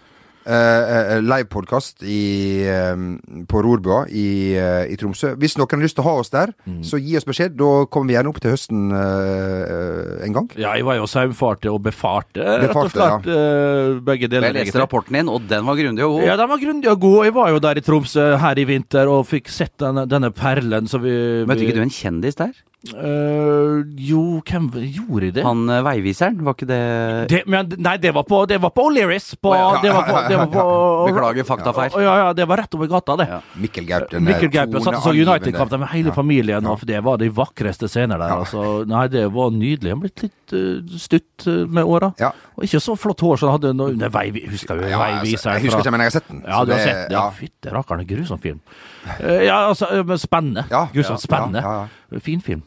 [0.44, 2.02] Uh, Livepodkast
[3.48, 5.30] på Rorbua i, uh, i Tromsø.
[5.40, 6.82] Hvis noen har lyst til å ha oss der, Mm.
[6.84, 7.56] så gi oss beskjed.
[7.56, 10.48] Da kommer vi gjerne opp til høsten uh, en gang.
[10.60, 13.26] Ja, jeg var jo saumfarte og befarte, rett og slett.
[13.28, 14.00] Ja.
[14.04, 14.52] begge deler.
[14.52, 16.26] Jeg leste rapporten din, og den var grundig og god.
[16.28, 17.18] Ja, den var grundig og god.
[17.28, 20.88] Jeg var jo der i Tromsø her i vinter og fikk sett denne, denne perlen
[20.90, 21.14] så vi
[21.48, 22.52] Møtte vi- ikke du en kjendis der?
[22.92, 25.44] Eh, jo, hvem gjorde det?
[25.46, 26.80] Han uh, veiviseren, var ikke det
[27.30, 29.30] det men, nei, det var på, det var på O'Learys.
[29.40, 29.70] Oh, ja.
[29.80, 29.88] det
[30.28, 30.64] det var på
[31.08, 31.96] Beklager faktafeil.
[32.04, 33.28] Ja, ja, det var rett over gata, det.
[33.30, 33.40] Ja.
[33.60, 37.30] Mikkel Gaupen Mikkel Gaup satt og så United-kamp med hele familien, og det var de
[37.32, 38.34] vakreste scener der.
[38.36, 38.84] Altså.
[38.90, 39.94] Nei, det var nydelig.
[39.94, 42.12] Han blitt litt uh, stutt eh, med åra.
[42.58, 45.56] Og ikke så flott hår som han hadde nå under vei, husker jo altså, veiviseren.
[45.56, 46.44] jeg husker ikke, men jeg har sett den.
[46.44, 47.16] Ja, du har sett den.
[47.16, 48.60] Ja, fytte rakkeren, grusom film.
[49.16, 50.68] Eh, ja, altså, eh, spennende.
[50.92, 51.64] Grusomt spennende.
[52.20, 52.62] Fin film.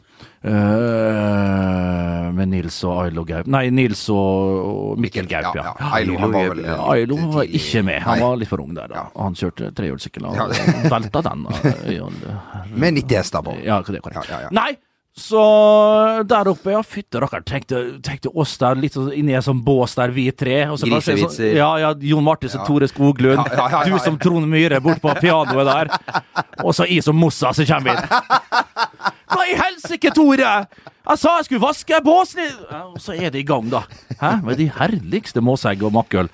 [0.48, 5.74] Eh, med Nils og Ailo Gaup Nei, Nils og, og Mikkel Gaup, ja, ja.
[5.76, 5.92] ja.
[5.98, 8.00] Ailo, var vel Ailo var ikke med.
[8.06, 9.06] Han var litt for ung der, da.
[9.18, 10.36] Han kjørte trehjulssykkel og
[10.94, 11.48] velta den.
[12.74, 13.56] Med 90 hester på.
[13.64, 14.52] ja, det er korrekt.
[14.56, 14.72] Nei!
[15.18, 15.42] Så
[16.30, 17.42] der oppe, ja, fytte rakkeren.
[17.42, 20.60] Tenkte, tenkte oss der, litt sånn inni en sånn bås der, vi tre.
[20.70, 22.28] Og så kanskje så, ja, ja, Jon
[22.68, 23.42] Tore Skoglund.
[23.42, 23.96] Ja, ja, ja, ja.
[23.98, 25.90] Du som Trond Myhre bort på pianoet der.
[26.62, 28.86] Og så jeg som Mossa som kommer inn.
[29.28, 30.54] Hva i helsike, Tore?
[31.08, 33.84] Jeg sa jeg skulle vaske båsen i ja, Og så er det i gang, da.
[34.20, 34.38] Hæ?
[34.44, 36.30] Med de herligste måsegg og makkøl.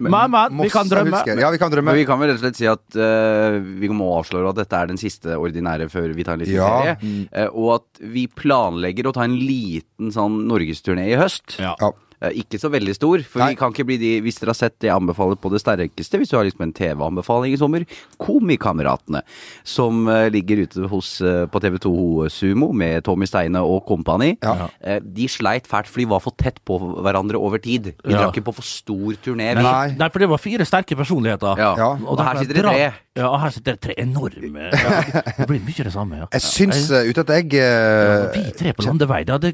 [0.00, 1.18] Men, men, vi kan drømme.
[1.28, 1.92] Ja, vi kan drømme.
[1.92, 4.78] Men vi kan vel rett og slett si at uh, vi må avsløre at dette
[4.78, 6.70] er den siste ordinære før vi tar en liten Ja.
[6.70, 7.26] ferie.
[7.28, 11.58] Uh, og at vi planlegger å ta en liten sånn norgesturné i høst.
[11.60, 11.74] Ja.
[11.82, 11.92] Ja.
[12.20, 13.52] Eh, ikke så veldig stor, for Nei.
[13.54, 16.18] vi kan ikke bli de Hvis dere har sett det jeg anbefaler på det sterkeste,
[16.20, 17.86] hvis du har liksom en TV-anbefaling i sommer,
[18.20, 19.22] Komikameratene,
[19.64, 24.34] som eh, ligger ute hos, eh, på TV2 Sumo med Tommy Steine og kompani.
[24.44, 24.68] Ja.
[25.00, 27.94] De sleit fælt, for de var for tett på hverandre over tid.
[28.04, 28.18] De Ja.
[28.26, 29.54] drakk ikke på for stor turné.
[29.56, 29.94] Nei, Nei.
[29.96, 31.56] nei, for det var fire sterke personligheter.
[31.56, 31.72] Ja.
[31.76, 31.90] Ja.
[32.04, 32.92] Og her sitter det tre.
[33.16, 35.00] Ja, og her sitter det tre enorme ja.
[35.40, 36.26] Det blir mye det samme, ja.
[36.32, 39.50] Jeg syns, uten at jeg Ja, uh, Vi tre på landevei, det hadde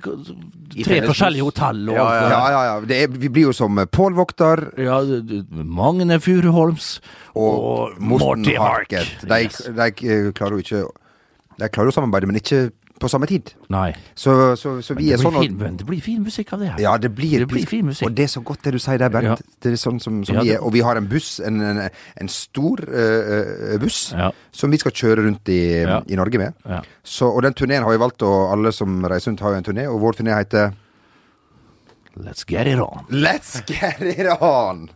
[0.84, 2.86] tre forskjellige hotell og Ja, ja, Ja, ja, ja.
[2.88, 4.64] Det er, vi blir jo som Pål Vokter.
[4.80, 5.00] Ja,
[5.52, 6.96] Magne Furuholms
[7.36, 8.90] og Morten Morty Hark.
[8.96, 9.14] Harket.
[9.28, 9.62] De, Yes.
[9.68, 10.86] de de, klarer jo ikke
[11.60, 12.66] De klarer å samarbeide, men ikke
[12.96, 13.50] på samme tid.
[13.68, 13.90] Nei.
[14.16, 16.78] Så, så, så vi er sånn fin, men det blir fin musikk av det her.
[16.80, 18.06] Ja, det blir, Det blir fin musikk.
[18.08, 19.42] Og det er så godt det du sier der, Bernt.
[19.42, 19.56] Ja.
[19.60, 20.62] Det er sånn som, som Ja, vi er.
[20.64, 24.30] Og vi har en buss, en, en, en stor uh, buss, Ja.
[24.48, 26.56] som vi skal kjøre rundt i, i Norge med.
[26.64, 26.80] Ja.
[27.04, 29.68] Så, og den turneen har vi valgt, og alle som reiser rundt har jo en
[29.68, 30.72] turné, og vår turné heter
[32.16, 33.04] Let's get it on.
[33.10, 34.90] Let's get it on!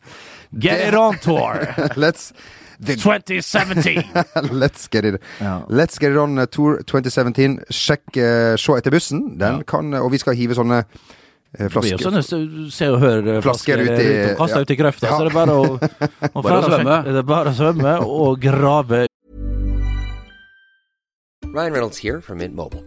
[0.58, 1.60] Get it on tour
[1.96, 2.32] Let's
[2.80, 4.02] the, 2017!
[4.58, 5.62] Let's get it Ja.
[5.68, 7.60] Let's get it on uh, tour 2017.
[7.70, 9.36] Sjekk, uh, se etter bussen.
[9.38, 9.62] Den Ja.
[9.68, 10.88] kan, og vi skal hive sånne uh,
[11.52, 12.08] Det blir jo flasker.
[12.08, 14.60] sånne se og hør eh, Flasker flasker ut i- ut ja.
[14.64, 15.18] ut i grøfta, Ja.
[15.18, 15.78] så det er bare å,
[16.34, 16.98] å Bare å svømme.
[17.04, 19.06] Det er bare å svømme og grave
[21.50, 22.86] Ryan Reynolds her fra Mint Mobile.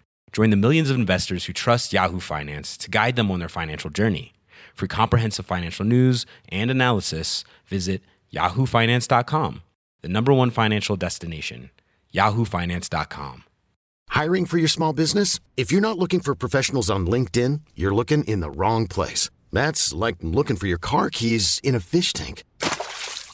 [0.31, 3.89] Join the millions of investors who trust Yahoo Finance to guide them on their financial
[3.89, 4.33] journey.
[4.73, 8.01] For comprehensive financial news and analysis, visit
[8.33, 9.61] yahoofinance.com,
[10.01, 11.69] the number one financial destination,
[12.13, 13.43] yahoofinance.com.
[14.09, 15.39] Hiring for your small business?
[15.55, 19.29] If you're not looking for professionals on LinkedIn, you're looking in the wrong place.
[19.53, 22.43] That's like looking for your car keys in a fish tank.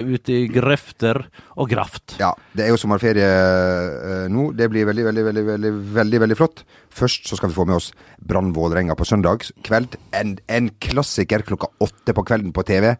[0.00, 1.18] Ute i grøfter
[1.60, 2.14] og graft.
[2.18, 4.48] Ja, det er jo sommerferie eh, nå.
[4.56, 6.62] Det blir veldig, veldig, veldig, veldig, veldig, veldig flott.
[6.96, 9.98] Først så skal vi få med oss Brann Vålerenga på søndag kveld.
[10.16, 12.94] En, en klassiker klokka åtte på kvelden på TV.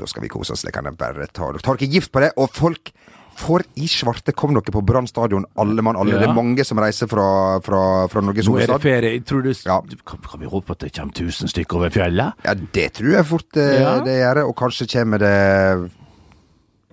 [0.00, 0.64] Da skal vi kose oss.
[0.64, 1.52] Det kan jeg bare ta.
[1.52, 2.32] Dere tar ikke gift på det.
[2.40, 2.94] Og folk
[3.36, 6.16] for i svarte kom dere på Brann stadion, alle mann alle.
[6.16, 6.24] Ja.
[6.24, 7.28] Det er mange som reiser fra,
[7.64, 9.14] fra, fra Norges Nå er det ferie.
[9.20, 9.78] Jeg tror du, Ja.
[10.08, 12.40] kan, kan vi håpe at det kommer 1000 stykker over fjellet?
[12.44, 13.98] Ja, det tror jeg fort eh, Ja.
[14.04, 14.42] det gjør.
[14.48, 15.36] Og kanskje kommer det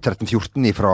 [0.02, 0.94] 13-14 ifra,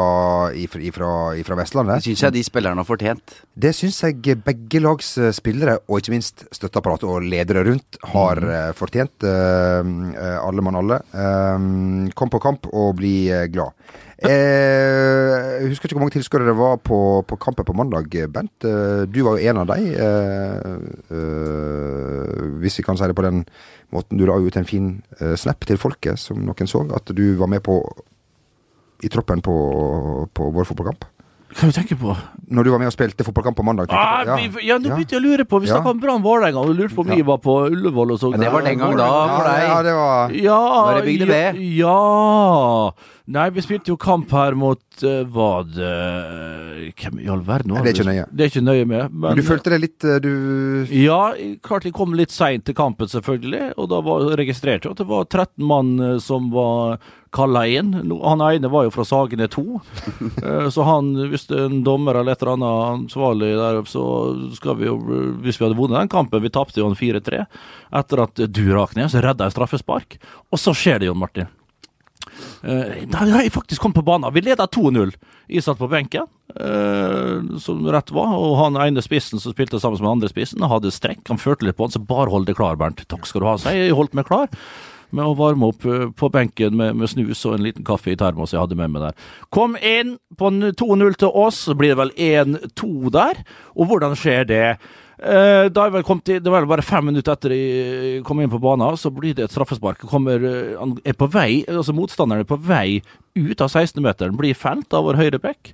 [1.60, 2.02] Vestlandet.
[2.02, 3.36] Det syns jeg de spillerne har fortjent.
[3.56, 8.42] Det syns jeg begge lags eh, spillere, og ikke minst støtteapparatet og ledere rundt, har
[8.42, 8.80] mm.
[8.80, 9.28] fortjent.
[9.28, 11.02] eh, eh, alle mann alle.
[11.14, 11.70] Eh,
[12.18, 13.78] kom på kamp og bli eh, glad.
[14.26, 18.64] Eh, jeg husker ikke hvor mange tilskuere det var på, på kampen på mandag, Bent.
[18.64, 19.90] Eh, du var jo en av dem.
[19.92, 20.76] eh,
[21.12, 23.44] eh, hvis vi kan si det på den
[23.94, 24.18] måten.
[24.18, 26.84] Du la ut en fin eh, snap til folket, som noen så.
[26.96, 27.80] At du var med på
[29.04, 29.56] i troppen på,
[30.34, 31.06] på vår fotballkamp.
[31.56, 32.12] Hva du tenker på?
[32.52, 33.88] Når du var med og spilte fotballkamp på mandag.
[33.96, 34.36] Ah, ja.
[34.36, 35.78] vi, ja, nå begynte jeg å lure på Vi Ja.
[35.78, 38.32] snakka om Brann Vålerenga, og du lurte på om vi var på Ullevål og så
[38.34, 39.64] Men det var den gang da for ja, deg.
[39.70, 41.62] ja, det var Ja, Bare bygde ja, ved.
[41.80, 42.92] ja.
[43.26, 45.94] Nei, vi spilte jo kamp her mot uh, Var det
[47.00, 47.94] Hvem i all verden var det?
[47.96, 48.26] det er ikke nøye.
[48.36, 49.08] Det er ikke nøye med.
[49.16, 51.22] Men, Men du følte det litt eh, Du Ja,
[51.66, 53.72] klart jeg kom litt seint til kampen, selvfølgelig.
[53.80, 57.00] Og da var, registrerte jeg at det var 13 mann eh, som var
[57.36, 57.92] kalla inn.
[58.24, 59.66] Han ene var jo fra Sagene 2.
[60.46, 64.04] Eh, så han, hvis det en dommer eller et eller annet ansvarlig der så
[64.58, 64.96] skal vi jo
[65.44, 67.46] Hvis vi hadde vunnet den kampen Vi tapte jo en 4-3
[67.96, 70.18] etter at du rak ned, så redda jeg straffespark.
[70.52, 71.48] Og så skjer det, Jon Martin.
[72.64, 74.34] Eh, Da har jeg faktisk kommet på banen.
[74.34, 75.14] Vi leda 2-0.
[75.48, 78.36] Jeg satt på benken, eh, som rett var.
[78.36, 81.24] Og han ene spissen som spilte sammen med den andre spissen, hadde strekk.
[81.30, 83.06] Han førte litt på han, så bare hold deg klar, Bernt.
[83.08, 83.56] Takk skal du ha.
[83.62, 84.50] Så jeg holdt meg klar
[85.16, 88.20] med å varme opp eh, på benken med, med snus og en liten kaffe i
[88.20, 89.32] termos jeg hadde med meg der.
[89.56, 93.42] Kom inn på en 2-0 til oss, så blir det vel 1-2 der.
[93.76, 94.68] Og hvordan skjer det?
[95.16, 98.52] Eh, da jeg vel kom til, det var bare fem minutter etter jeg kom inn
[98.52, 100.04] på banen, så blir det et straffespark.
[100.12, 103.02] Kommer, eh, er på vei, altså Motstanderen er på vei
[103.36, 105.72] ut av 16-meteren, blir felt av vår høyre bekk.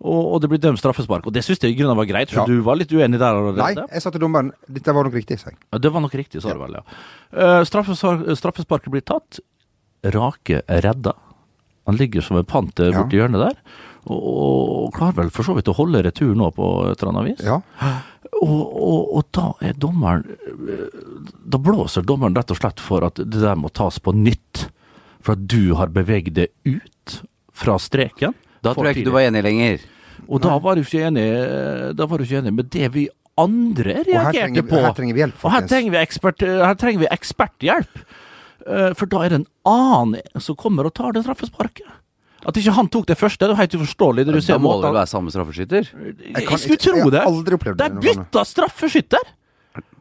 [0.00, 1.26] Og, og det blir dømt straffespark.
[1.28, 2.46] Og det syns jeg i grunnen var greit, for Ja.
[2.48, 5.50] du var litt uenig der Nei, jeg sa til dommeren Dette var nok riktig, sa
[5.50, 5.58] jeg.
[5.72, 6.84] Ja, Det var nok riktig, sa du vel, ja.
[7.36, 9.40] Uh, straffespark, straffesparket blir tatt.
[10.02, 11.12] Rake er redda.
[11.86, 13.02] Han ligger som en panter Ja.
[13.02, 13.60] borti hjørnet der.
[14.08, 17.34] Og, og klarer vel for så vidt å holde retur nå på et eller annet
[17.34, 17.44] vis.
[17.44, 17.60] Ja.
[18.40, 20.86] Og, og, og da er dommeren eh,
[21.44, 24.70] Da blåser dommeren rett og slett for at det der må tas på nytt.
[25.20, 27.20] For at du har beveget det ut
[27.52, 28.32] fra streken.
[28.64, 29.84] Da tror jeg ikke du var enig lenger.
[30.28, 31.24] Og da var du ikke enig
[31.96, 34.80] Da var du ikke enig med det vi andre Og her reagerte på.
[34.84, 38.02] her trenger vi hjelp, Og her trenger vi, ekspert, her trenger vi eksperthjelp.
[38.66, 41.86] Eh, For da er det en annen som kommer og tar det straffesparket.
[42.46, 44.24] At ikke han tok det første, det er helt uforståelig.
[44.24, 45.88] Det du Da ser må det være samme straffeskytter?
[46.34, 47.20] Jeg, kan- skulle tro jeg det.
[47.20, 49.24] har aldri opplevd det Det er bytta straffeskytter!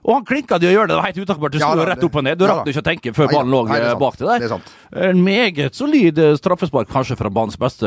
[0.10, 1.54] Og han klinka det å gjøre det, det var helt utakkbart.
[1.54, 2.40] Du Ja da, rett opp og ned.
[2.40, 4.72] Du ja rakk ikke å tenke før ballen lå eh, bak til sant.
[5.06, 7.86] En meget solid eh, straffespark, kanskje fra banens beste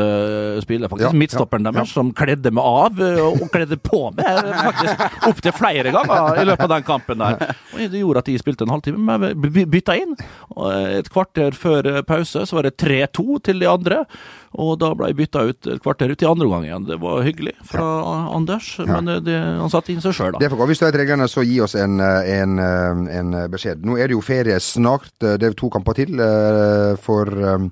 [0.63, 1.09] spiller, spiller.
[1.09, 5.57] Ja, Midtstopperen deres, som kledde meg av eh, og kledde på meg eh, faktisk opptil
[5.57, 7.57] flere ganger i løpet av den kampen der.
[7.75, 10.13] Det gjorde at de spilte en halvtime, men by- bytta inn.
[10.55, 10.67] Og
[10.99, 14.03] et kvarter før eh, pause så var det 3-2 til de andre.
[14.53, 16.85] Og da ble jeg bytta ut et kvarter ut i andre omgang igjen.
[16.85, 17.87] Det var hyggelig fra
[18.35, 20.43] Anders, men eh, det, han satte inn seg sjøl, da.
[20.43, 20.67] Det får gå.
[20.69, 23.81] Hvis du vet reglene, så gi oss en eh, en, eh, en beskjed.
[23.85, 25.09] Nå er det jo ferie snart.
[25.25, 27.67] eh, Det er to kamper til eh, for eh,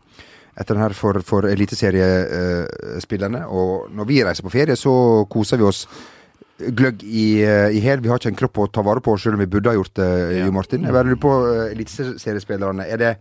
[0.61, 3.45] etter den her for, for eliteseriespillerne.
[3.49, 4.93] Og når vi reiser på ferie, så
[5.31, 5.85] koser vi oss
[6.77, 8.01] gløgg i, eh, i hæl.
[8.03, 9.95] Vi har ikke en kropp å ta vare på, selv om vi burde ha gjort
[9.99, 10.85] det, Jo Martin.
[10.87, 12.87] Jeg bare lurer på eh, eliteseriespillerne.
[12.87, 13.13] Er det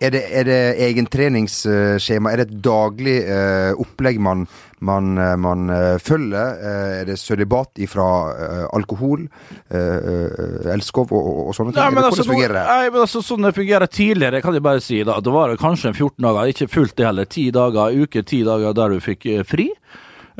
[0.00, 2.32] er det, er det egen treningsskjema?
[2.32, 4.46] Er det et daglig uh, opplegg man,
[4.80, 6.54] man, eh, man uh, følger?
[6.56, 9.26] Uh, er det sølibat ifra eh, alkohol,
[9.68, 11.82] eh, eh, elskov og, og, og sånne ting?
[11.82, 12.64] Nei, men altså, fungerer det?
[12.70, 15.02] Nei, men altså, sånn det fungerer tidligere, kan jeg bare si.
[15.04, 15.18] da.
[15.20, 17.28] Det var kanskje 14 dager, ikke fullt det heller.
[17.28, 19.68] 10 dager, uke, 10 dager der du fikk eh, fri.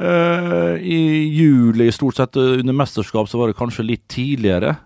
[0.01, 4.77] Eh, I juli, stort sett eh, under mesterskap, så var det kanskje litt tidligere.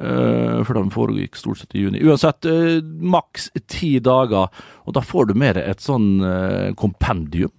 [0.00, 1.98] Uh, for de foregikk stort sett i juni.
[2.06, 4.46] Uansett, eh, maks ti dager,
[4.86, 7.50] og da får du med deg et sånn eh, kompendium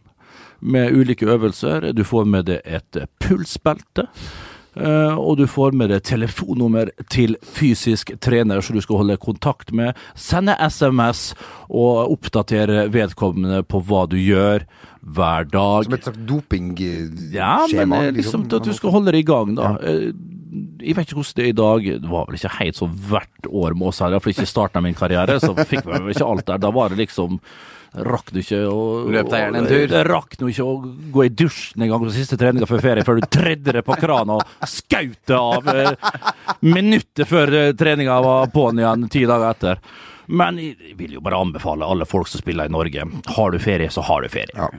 [0.61, 1.89] med ulike øvelser.
[1.93, 4.07] Du får med deg et eh, pulsbelte.
[4.75, 9.73] Eh, og du får med deg telefonnummer til fysisk trener som du skal holde kontakt
[9.75, 9.97] med.
[10.15, 11.31] Sende SMS
[11.69, 14.67] og oppdatere vedkommende på hva du gjør
[15.01, 15.87] hver dag.
[15.87, 17.33] Som et slags dopingskjema?
[17.33, 19.75] Ja, men eh, liksom at du skal holde det i gang, da.
[19.81, 20.11] Ja.
[20.81, 21.85] Jeg vet ikke hvordan det er i dag.
[22.03, 24.81] Det var vel ikke helt så hvert år med oss her, iallfall ikke i starten
[24.81, 25.37] av min karriere.
[25.39, 26.59] Så fikk vi vel ikke alt der.
[26.59, 27.39] Da var det liksom
[27.91, 29.81] Rakk du ikke å Løp deg gjerne en tur.
[29.91, 30.75] Det rakk du ikke å
[31.11, 33.97] gå i dusjen en gang på siste treninga før ferie, før du tredde det på
[33.99, 35.91] krana og skaut det av eh,
[36.63, 39.83] minuttet før eh, treninga var på'n igjen ti dager etter.
[40.31, 43.03] Men jeg vil jo bare anbefale alle folk som spiller i Norge.
[43.35, 44.55] Har du ferie, så har du ferie.
[44.55, 44.69] Ja.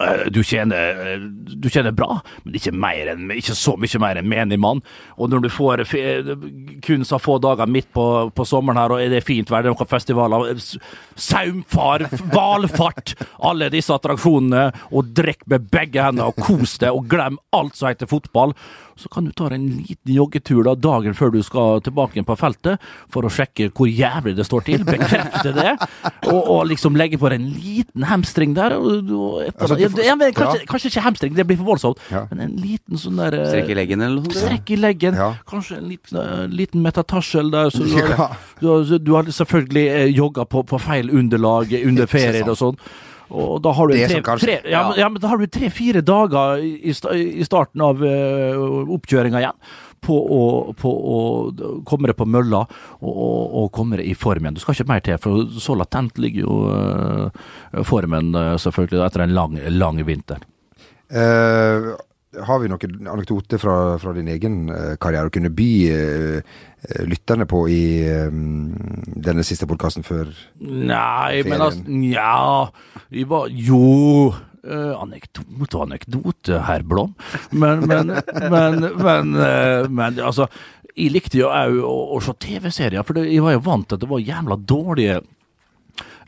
[0.00, 4.58] Eh, Du tjener, du tjener bra, men ikke, enn, ikke så mye mer enn menig
[4.60, 4.80] mann.
[5.18, 5.84] Og når du får
[6.82, 9.72] kun så få dager midt på, på sommeren her, og er det fint vær, det
[9.72, 10.56] er noen festivaler,
[11.16, 17.38] saumfar, hvalfart, alle disse attraksjonene, og drikk med begge hendene og kos deg, og glem
[17.52, 18.56] alt som heter fotball.
[19.02, 22.36] Så kan du ta deg en liten joggetur da, dagen før du skal tilbake på
[22.38, 22.78] feltet,
[23.10, 25.72] for å sjekke hvor jævlig det står til, bekrefte det,
[26.30, 28.76] og, og liksom legge på deg en liten hamstring der.
[28.78, 30.68] Og, og etter, Altså, får- ja, men kanskje, ja.
[30.70, 32.24] kanskje ikke hamstring, det blir for voldsomt, Ja.
[32.30, 34.40] men en liten sånn der eh, Strekk i leggen eller noe sånt?
[34.46, 35.18] Strekk i leggen.
[35.18, 35.30] Ja.
[35.50, 37.70] Kanskje en liten, uh, liten metatarsel der.
[37.74, 38.28] Så du, har, Ja.
[38.60, 42.78] du, har, du har selvfølgelig eh, jogga på, på feil underlag under ferien og sånn.
[43.32, 45.46] Og da har du er tre, sånn kanskje- tre, ja, ja, men da har du
[45.48, 49.58] tre-fire dager i, i starten av uh, oppkjøringa igjen
[50.02, 51.18] på å, på å
[51.86, 54.56] komme deg på mølla og, og, og komme deg i form igjen.
[54.58, 59.24] Du skal ikke mer til, for så latent ligger jo uh, formen uh, selvfølgelig etter
[59.26, 60.42] en lang, lang vinter.
[61.12, 61.92] Eh,
[62.40, 66.54] har vi noen anekdoter fra, fra din egen eh, karriere å kunne by eh,
[67.06, 67.82] lytterne på i
[68.26, 68.72] um,
[69.22, 71.66] denne siste podkasten før Nei, men Ferien.
[71.66, 72.32] altså Nja,
[73.12, 77.16] vi var Jo Uh, Anekdote og anekdote, herr Blom.
[77.50, 78.12] Men, men,
[78.46, 80.46] men, men, uh, men altså
[80.94, 83.98] Jeg likte jo òg å, å se TV-serier, for det, jeg var jo vant til
[83.98, 85.16] at det var jævla dårlige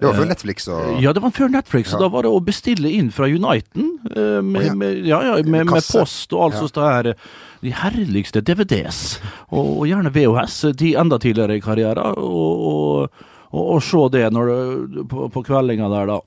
[0.01, 1.97] Det var før Netflix og Ja, det var før Netflix, Ja.
[1.97, 3.99] og da var det å bestille inn fra Uniten.
[4.17, 6.61] eh, med, med, ja, ja, med, med post og alt Ja.
[6.67, 7.15] sånt der.
[7.63, 12.19] De herligste DVDs, og, og gjerne VHS, de enda tidligere i karrieren.
[12.19, 13.09] Og,
[13.53, 16.21] og, og, se det det, på, på kveldinga der, da.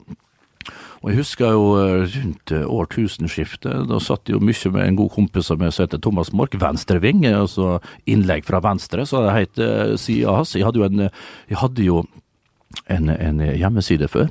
[0.98, 4.96] Og jeg husker jo eh, rundt eh, årtusenskiftet, da satt jeg jo mye med en
[4.98, 7.76] god kompis av meg som heter Thomas Mork, venstreving, eh, altså
[8.10, 10.56] innlegg fra venstre, så det het sida hans.
[10.58, 11.10] Jeg hadde jo en, eh,
[11.52, 12.02] jeg hadde jo
[12.88, 14.28] en, en hjemmeside før.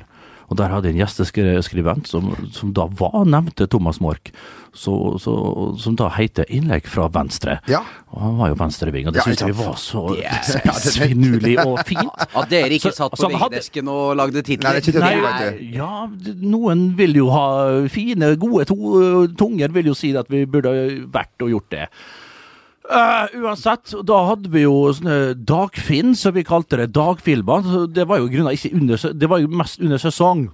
[0.48, 4.30] Og der hadde jeg en gjesteskribent som, som da var nevnte Thomas Mork,
[4.72, 5.34] så, så,
[5.76, 7.58] som da heter 'Innlegg fra venstre'.
[7.68, 7.82] Ja.
[8.08, 11.82] Og han var jo venstreving, og det Ja, syntes vi var så Ja, spissfinurlig og
[11.84, 12.08] fint.
[12.40, 14.72] At dere ikke Så- satt på så hadde- og lagde Nei, titler?
[14.72, 16.08] det er ikke det, Nei, ja,
[16.40, 20.72] noen vil jo ha fine, gode to tunger, vil jo si at vi burde
[21.12, 21.88] vært og gjort det.
[22.88, 27.66] Eh, uansett, da hadde vi jo sånne dagfinn, som vi kalte det, dagfilmer.
[27.92, 30.46] Det var jo grunnen ikke under, det var jo mest under sesong.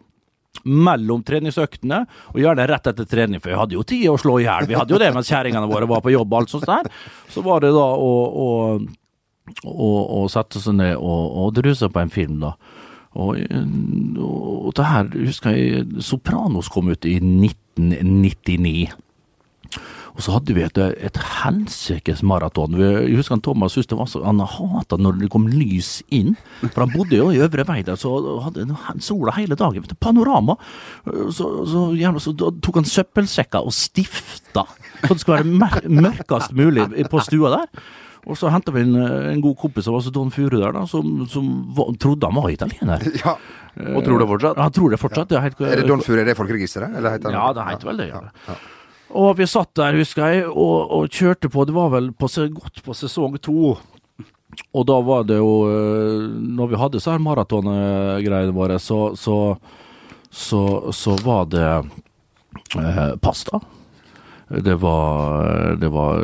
[0.65, 4.47] Mellom treningsøktene, og gjerne rett etter trening, for vi hadde jo tid å slå i
[4.47, 4.69] hjel.
[4.71, 6.89] Vi hadde jo det mens kjerringene våre var på jobb og alt sånt der.
[7.31, 8.13] Så var det da å,
[8.47, 8.49] å,
[9.67, 9.91] å,
[10.23, 12.55] å sette seg ned og, og druse på en film, da.
[13.15, 13.39] Og,
[14.19, 18.89] og det her, husker jeg, Sopranos kom ut i 1999.
[20.15, 22.77] Og så hadde vi et, et helsikes maraton.
[22.79, 26.37] Jeg husker han Thomas syntes det var så, han hata når det kom lys inn.
[26.69, 28.13] For han bodde jo i Øvre Vei der, så
[28.45, 29.83] hadde han sola hele dagen.
[29.83, 30.55] Vet du, panorama.
[31.35, 34.69] Så, så, gjerne, så tok han søppelsekker og stifta,
[35.03, 37.85] så det skulle være mørkest mulig på stua der.
[38.25, 38.95] Og så henta vi en,
[39.35, 42.55] en god kompis av oss, Don Furu der, da, som, som var, trodde han var
[42.55, 43.05] italiener.
[43.25, 43.35] Ja.
[43.75, 44.59] Og tror det fortsatt?
[44.63, 45.27] Han tror det fortsatt.
[45.33, 46.95] Det er helt, Er det Don Furu, Er det folkeregisteret?
[46.95, 48.07] Eller heter han ja, det heter vel det.
[48.13, 48.55] Ja.
[49.15, 51.65] Og vi satt der, husker jeg, og, og kjørte på.
[51.69, 53.75] Det var vel på, godt på sesong to.
[54.75, 59.57] Og da var det jo eh, Når vi hadde så her maratongreiene våre, så, så,
[60.31, 60.63] så,
[60.95, 61.69] så var det
[62.79, 63.63] eh, pasta.
[64.63, 66.23] Det var, det var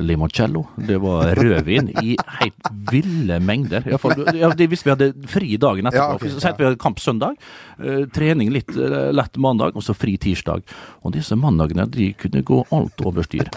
[0.00, 0.66] limoncello.
[0.76, 3.86] Det var rødvin i helt ville mengder.
[3.88, 6.02] I fall, ja, det hvis vi hadde fri dagen etterpå.
[6.02, 7.38] Ja, okay, så hadde vi hadde kamp søndag,
[7.78, 10.64] eh, trening litt eh, lett mandag, og så fri tirsdag.
[11.02, 13.48] Og disse mandagene de kunne gå alt over styr.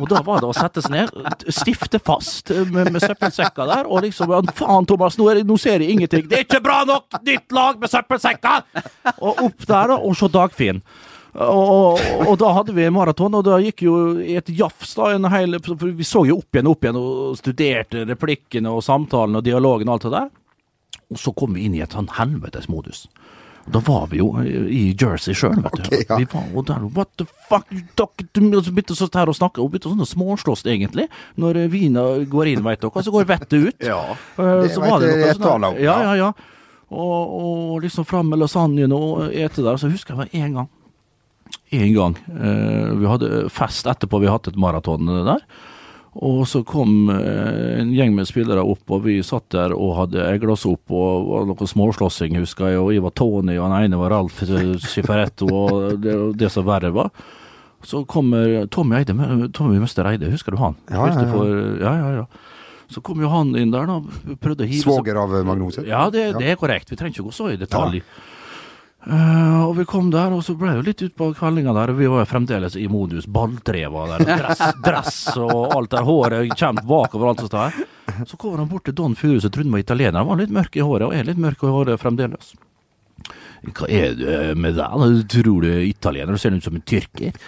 [0.00, 4.04] Og da var det å sette seg ned, stifte fast med, med søppelsekker der, og
[4.04, 6.26] liksom Faen, Thomas, nå, nå ser jeg ingenting.
[6.28, 7.20] Det er ikke bra nok!
[7.26, 8.66] Ditt lag med søppelsekker!
[9.16, 10.82] Og opp der, da, og se Dagfinn.
[11.36, 15.28] Og, og, da hadde vi maraton, og da gikk jo i et jafs da en
[15.28, 19.36] hel for Vi så jo opp igjen og opp igjen og studerte replikkene og samtalen
[19.36, 20.30] og dialogen og alt det der.
[21.12, 23.04] Og så kom vi inn i et sånn helvetes modus.
[23.66, 25.84] Da var vi jo i Jersey sjøl, vet du.
[25.88, 26.18] Okay, ja.
[26.22, 27.66] Vi var, jo der, What the fuck?
[27.98, 31.08] Dere, og så begynte vi her å snakke, og begynte sånn å småslåss, egentlig.
[31.40, 33.86] Når vina går inn, veit dere, så går vettet ut.
[33.90, 34.00] Ja.
[34.38, 36.14] Eh, Det så var det noe sånn Ja, ja.
[36.22, 36.30] ja.
[36.86, 39.78] Og, og liksom fram med lasagnen og ete der.
[39.82, 40.70] Så husker jeg det en gang.
[41.76, 42.18] En gang.
[42.30, 45.42] Eh, vi hadde fest etterpå, vi hadde et maraton der.
[46.16, 50.24] Og så kom eh, en gjeng med spillere opp, og vi satt der og hadde
[50.30, 50.92] egla oss opp.
[50.94, 52.80] Og var noe småslåssing, husker jeg.
[52.80, 54.40] Og jeg var Tony, og den ene var Ralf
[54.86, 57.10] Cifaretto, og det, det som verre var.
[57.86, 59.14] Så kommer Tommy Eide,
[59.54, 60.78] Tommy Møster Eide, husker du han?
[60.88, 61.26] Ja, ja, ja.
[61.30, 61.50] For,
[61.82, 62.54] ja, ja, ja.
[62.88, 63.98] Så kom jo han inn der, da.
[64.40, 65.84] Prøvde å hive Svoger av Magnose?
[65.86, 66.90] ja, det, det er korrekt.
[66.90, 68.00] Vi trenger ikke gå så i detalj.
[69.10, 71.92] Eh, og vi kom der, og så ble det jo litt utpå kveldinga der.
[71.94, 74.24] Vi var jo fremdeles i modus balltre var der.
[74.26, 76.06] Dress, dress og alt der.
[76.08, 77.76] Håret kommer bakover alt som står.
[78.26, 80.18] Så kommer han bort til Don Furus og trodde han var italiener.
[80.18, 82.56] Han var litt mørk i håret, og er litt mørk i håret fremdeles.
[83.66, 85.06] Hva er det med deg?
[85.06, 87.38] Du tror du er italiener, du ser ut som en tyrker.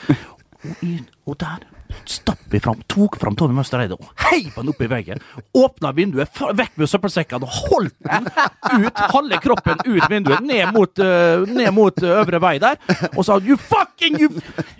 [0.62, 0.86] Og,
[1.26, 1.66] og der
[2.08, 5.20] stapp fram, tok fram Tommy Mustereide og heiv han opp i veggen.
[5.56, 8.28] Åpna vinduet, vekk med søppelsekkene og holdt den
[8.86, 12.78] ut, halve kroppen ut vinduet, ned mot, uh, ned mot uh, øvre vei der.
[13.14, 14.30] Og sa you fucking, you,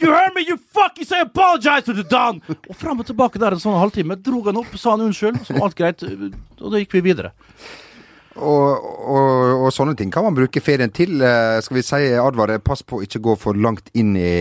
[0.00, 2.40] you heard me, you fucking say apologize to the Don!
[2.68, 4.16] Og fram og tilbake der en sånn halvtime.
[4.24, 6.06] Drog han opp, sa han unnskyld, så var alt greit.
[6.58, 7.34] Og da gikk vi videre.
[8.38, 11.16] Og, og, og sånne ting kan man bruke ferien til.
[11.20, 14.32] eh, Skal vi si, advare, pass på å ikke gå for langt inn i,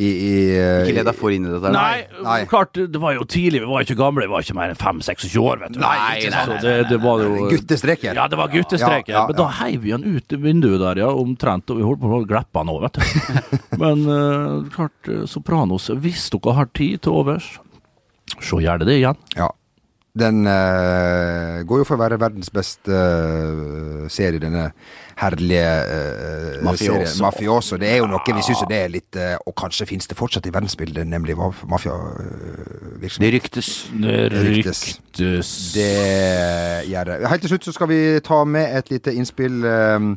[0.00, 1.72] i, i eh, Ikke led deg for inn i dette.
[1.74, 2.38] Nei, Nei.
[2.48, 3.60] klart, det var jo tidlig.
[3.60, 5.80] Vi var ikke gamle, vi var ikke mer enn 5-26 år, vet du.
[5.82, 8.16] Nei, nei, nei, nei det, det var jo Guttestreker.
[8.16, 9.12] Ja, det var guttestreker.
[9.12, 9.56] Ja, ja, Men da ja.
[9.60, 11.70] heiv vi han ut vinduet der, ja, omtrent.
[11.72, 13.40] Og vi holdt på å glippe han òg, vet du.
[13.82, 17.52] Men uh, klart, eh, Sopranos, hvis dere har tid til overs,
[18.40, 19.20] så gjør det det igjen.
[19.36, 19.52] Ja.
[20.20, 24.66] Den uh, går jo for å være verdens beste uh, serie, denne
[25.20, 26.92] herlige uh, Mafioso.
[26.92, 27.22] serien.
[27.24, 27.78] Mafioso.
[27.80, 30.52] Det er jo noe vi syns det er litt Og kanskje finnes det fortsatt i
[30.54, 33.32] verdensbildet, nemlig Det mafiavirksomhet.
[33.36, 33.70] ryktes.
[34.00, 34.82] Det Ryktes.
[35.16, 35.88] ryktes Det
[36.90, 37.18] gjør det.
[37.32, 40.12] Helt til slutt så skal vi ta med et lite innspill uh,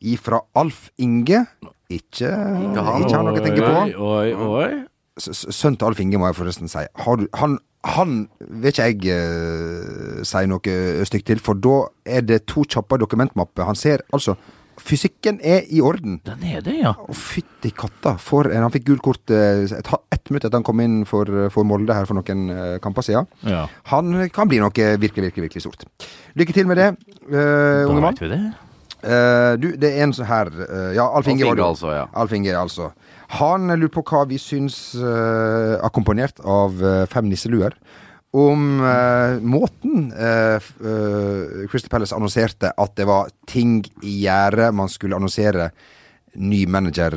[0.00, 1.44] ifra Alf Inge.
[1.88, 3.04] Ikke, ikke han.
[3.06, 3.72] han noe å tenke på.
[3.86, 4.70] Oi, oi, oi.
[5.16, 6.82] Sønnen til Alf Inge må jeg forresten si.
[7.06, 7.56] Du, han,
[7.88, 10.76] han vil ikke jeg uh, si noe
[11.08, 13.66] stygt til, for da er det to kjappe dokumentmapper.
[13.68, 14.36] Han ser altså
[14.76, 16.18] Fysikken er i orden.
[16.26, 16.90] Den er det, ja.
[16.92, 18.12] Å, fytti katta.
[18.20, 21.96] For han fikk gult kort ett et, minutt etter han kom inn for, for Molde
[21.96, 23.30] her for noen uh, kamper siden.
[23.48, 23.64] ja.
[23.88, 25.88] Han kan bli noe virkelig, virkelig virkelig stort.
[26.36, 26.92] Lykke til med det,
[27.32, 28.52] uh, unge mann.
[29.06, 32.06] Eh, du, det er en sånn her uh, Ja, Alf Inge altså, ja.
[32.16, 32.90] Alf Inge, altså.
[33.34, 37.74] Han lurer på hva vi syns, uh, akkompagnert av eh, fem nisseluer,
[38.36, 40.58] om uh, måten uh,
[41.70, 45.70] Crystal Palace annonserte at det var ting i gjære man skulle annonsere
[46.36, 47.14] ny manager.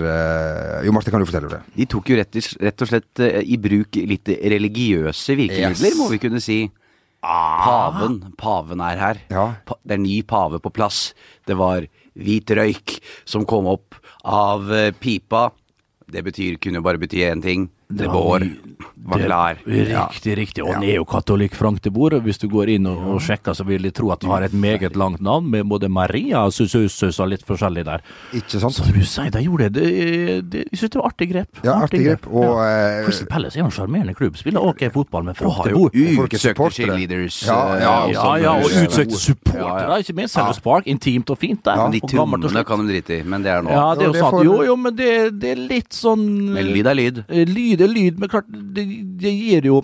[0.85, 1.57] jo, Marte, kan du fortelle det?
[1.75, 5.97] De tok jo rett, rett og slett i bruk litt religiøse virkemidler, Yes.
[5.99, 6.61] må vi kunne si.
[7.19, 8.21] Paven.
[8.39, 9.19] Paven er her.
[9.27, 9.43] Ja.
[9.67, 11.09] Pa det er ny pave på plass.
[11.43, 11.83] Det var
[12.15, 12.95] hvit røyk
[13.27, 14.71] som kom opp av
[15.03, 15.49] pipa.
[16.13, 17.69] Det betyr, kunne jo bare bety én ting.
[17.91, 18.43] Det vår
[19.09, 19.57] var klar.
[19.65, 20.63] Riktig, riktig.
[20.63, 22.19] Og neokatolikk Frank de Boer.
[22.21, 24.53] Hvis du går inn og, og sjekker, så vil de tro at du har et
[24.53, 28.03] meget langt navn, med både Maria og Susus og litt forskjellig der.
[28.37, 28.75] Ikke sant?
[28.77, 29.85] Så du sier, de gjorde det.
[30.53, 31.61] det, jeg synes det var artig grep.
[31.65, 32.27] Ja, artig grep.
[32.29, 34.37] Og, eh, Crystal Palace er jo en sjarmerende klubb.
[34.37, 35.89] Spiller ok fotball med Frank de Boer.
[35.89, 37.39] er utsøkte cheerleaders.
[37.49, 40.35] Ja, ja, Ja, ja, og utsøkte supportere, ikke minst.
[40.37, 41.81] Selve Park, intimt og fint der.
[41.81, 43.73] Ja, de trommene kan de drite i, men det er nå.
[43.73, 44.45] Ja, det er Jo, sant.
[44.45, 45.11] Jo, jo, men det,
[45.41, 47.23] det er litt sånn Men lyd er lyd.
[47.27, 48.85] Eh, Lyd er lyd, men klart, det,
[49.21, 49.81] det gir jo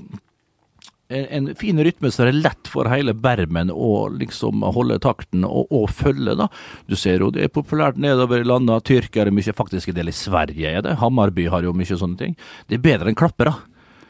[1.07, 5.69] en, en fin rytme som er lett for hele bermen å liksom holde takten og,
[5.73, 6.49] og følge, da.
[6.89, 8.87] Du ser jo det er populært nedover i landet.
[8.89, 10.97] Tyrkere mye, faktisk en del i Sverige er det.
[11.01, 12.35] Hammarby har jo mye sånne ting.
[12.69, 13.53] Det er bedre enn klappere.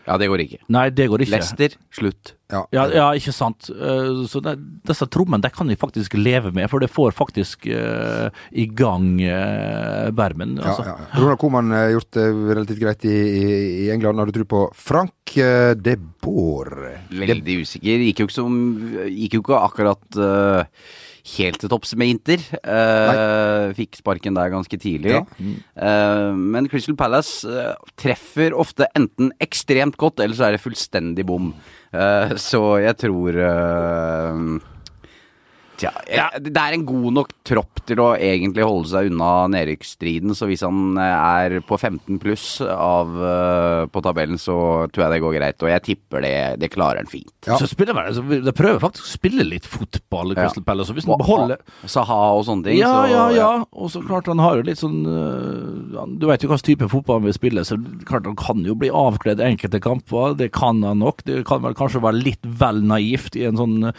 [0.06, 0.60] Ja, det går ikke.
[0.70, 1.34] Nei, det går ikke.
[1.34, 2.36] Lester, slutt.
[2.53, 2.60] Ja.
[2.76, 3.72] Ja, ja, ikke sant.
[3.74, 4.53] Eh, Så det,
[4.86, 9.08] disse trommene de kan vi faktisk leve med, for det får faktisk uh, i gang
[9.24, 10.58] uh, bermen.
[10.62, 10.86] Ja, Altså.
[10.91, 10.95] ja.
[11.18, 13.47] Ronald Koeman har gjort det relativt greit i, i,
[13.86, 14.22] i England.
[14.22, 17.01] Har du tro på Frank eh, de Boer?
[17.10, 18.06] Veldig usikker.
[18.06, 18.62] Gikk jo ikke, som,
[19.10, 20.86] gikk jo ikke akkurat eh,
[21.36, 22.44] helt til topps med Inter.
[22.62, 25.16] Uh, fikk sparken der ganske tidlig.
[25.16, 25.24] Ja.
[25.76, 31.26] Eh, men Crystal Palace uh, treffer ofte enten ekstremt godt, eller så er det fullstendig
[31.28, 31.54] bom.
[32.42, 33.38] Så jeg tror
[35.76, 36.30] Tja, ja.
[36.40, 40.64] det er en god nok tropp til å egentlig holde seg unna nedrykksstriden, så hvis
[40.66, 44.56] han eh, er på 15 pluss av, eh, på tabellen, så
[44.90, 45.66] tror jeg det går greit.
[45.66, 47.34] Og jeg tipper det, det klarer han fint.
[47.46, 47.60] Ja.
[47.60, 50.94] Så spiller man, altså, De prøver faktisk å spille litt fotball, i Crystal Palace.
[50.94, 51.62] Og hvis han beholder
[51.92, 52.80] Saha og sånne ting.
[52.80, 53.52] Ja, så, ja, ja.
[53.76, 57.20] Og så klart han har jo litt sånn øh, Du vet jo hvilken type fotball
[57.20, 60.38] han vil spille, så klart han kan jo bli avkledd enkelte kamper.
[60.40, 61.26] Det kan han nok.
[61.28, 63.92] Det kan vel kanskje være litt vel naivt i en sånn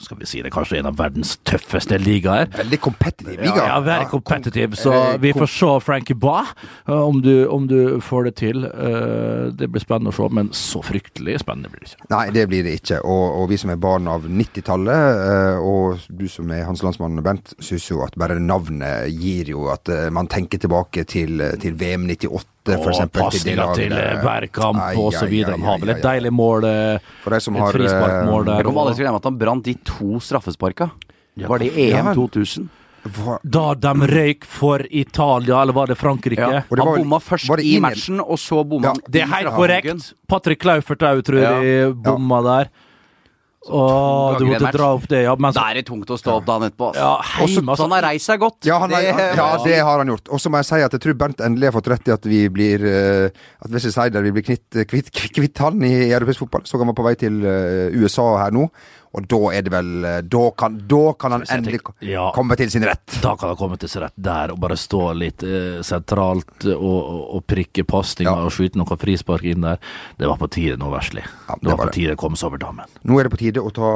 [0.00, 2.46] Skal vi si det kanskje en av verdens tøffeste ligaer.
[2.56, 3.54] Veldig kompetitiv liga.
[3.56, 4.68] Ja, Ja, competitive.
[4.76, 6.48] kom- Så eh, vi får se Frankie Baugh,
[6.88, 8.64] øh, om, du- om du får det til.
[8.64, 12.08] Øh, Det blir spennende å se, men så fryktelig spennende blir det ikke.
[12.10, 13.00] Nei, det blir det ikke.
[13.04, 17.22] Og, og vi som er barn av 90-tallet, eh, og du som er hans landsmann,
[17.22, 21.74] Bent, syns jo at bare navnet gir jo at eh, man tenker tilbake til, til
[21.74, 23.30] VM 98, for Og eksempel.
[23.30, 23.90] til det pasninger til
[24.24, 25.34] Bergkamp osv.
[25.44, 26.64] Han har vel et deilig mål.
[26.64, 28.56] øh, For de som Et frisparkmål eh, der.
[28.56, 30.90] Jeg kommer aldri til å glemme at han brant de to straffesparka.
[31.36, 32.68] Var det EM 2000?
[33.04, 36.38] hva- Da de røyk for Italia, eller var det Frankrike?
[36.40, 36.60] Ja.
[36.64, 39.50] Det var Han bomma først i matchen, og så bomma Ja, han Det er helt
[39.52, 40.14] korrekt.
[40.26, 42.70] Patrick Klaufert òg, tror jeg, bomma der.
[43.64, 45.34] Å, du måtte dra opp det, ja.
[45.40, 46.90] Men så, Da er det tungt å stå opp dagen etterpå.
[46.98, 47.76] Ja, Også, heim, altså.
[47.80, 48.58] så han har reist seg godt.
[48.68, 50.28] Ja, han har, Det- ja, det har han gjort.
[50.28, 52.24] Og så må jeg si at jeg tror Bernt endelig har fått rett i at
[52.28, 53.30] vi blir eh,
[53.64, 56.66] At Wesley Seider vil bli kvitt, kvitt, kvitt han i, europeisk fotball.
[56.68, 58.68] Så han var på vei til eh, USA her nå.
[59.14, 62.26] Og da er det vel eh, Da kan, da kan han endelig tenker, ja.
[62.34, 63.18] komme til sin rett.
[63.22, 67.00] da kan han komme til sin rett der og bare stå litt eh, sentralt og,
[67.36, 68.46] og, prikke pasninger Ja.
[68.48, 69.78] og skyte noe frispark inn der.
[70.18, 71.22] Det var på tide nå, Vesli.
[71.22, 72.90] Ja, det, det var var på tide å komme seg over dammen.
[73.04, 73.90] Nå er det på tide å ta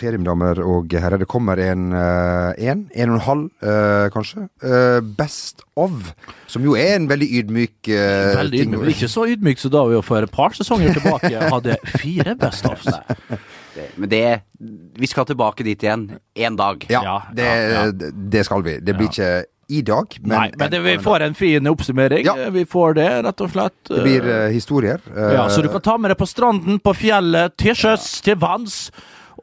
[0.00, 1.20] ferie, mine damer og herrer.
[1.22, 4.46] Det kommer en eh, en, en og en halv, eh, kanskje.
[4.64, 6.12] Eh, best of,
[6.50, 8.78] som jo er en veldig ydmyk eh, Veldig ting.
[8.94, 12.88] Ikke så ydmyk som da vi for et par sesonger tilbake hadde fire best ofs.
[13.74, 14.42] Det- Men det
[15.00, 16.84] Vi skal tilbake dit igjen én dag.
[16.88, 18.10] Ja, Ja, det, ja, ja.
[18.30, 18.78] det skal vi.
[18.80, 22.24] Det blir ikke i dag, men, Nei, men det, vi får en fin oppsummering.
[22.26, 22.50] Ja.
[22.50, 23.72] Vi får det, rett og slett.
[23.88, 25.00] det blir uh, historier.
[25.08, 28.36] Uh, Ja, så du kan ta med det på stranden, på fjellet, til sjøs, til
[28.36, 28.90] vanns.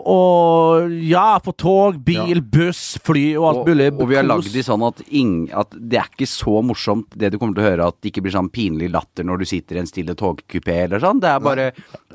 [0.02, 3.90] Og ja, på tog, bil, buss, fly og alt Og, mulig.
[4.02, 7.32] og vi har lagd de sånn at, ing, at det er ikke så morsomt det
[7.34, 9.78] du kommer til å høre, at det ikke blir sånn pinlig latter når du sitter
[9.78, 11.20] i en stille togkupé eller sånn.
[11.22, 11.72] Det er bare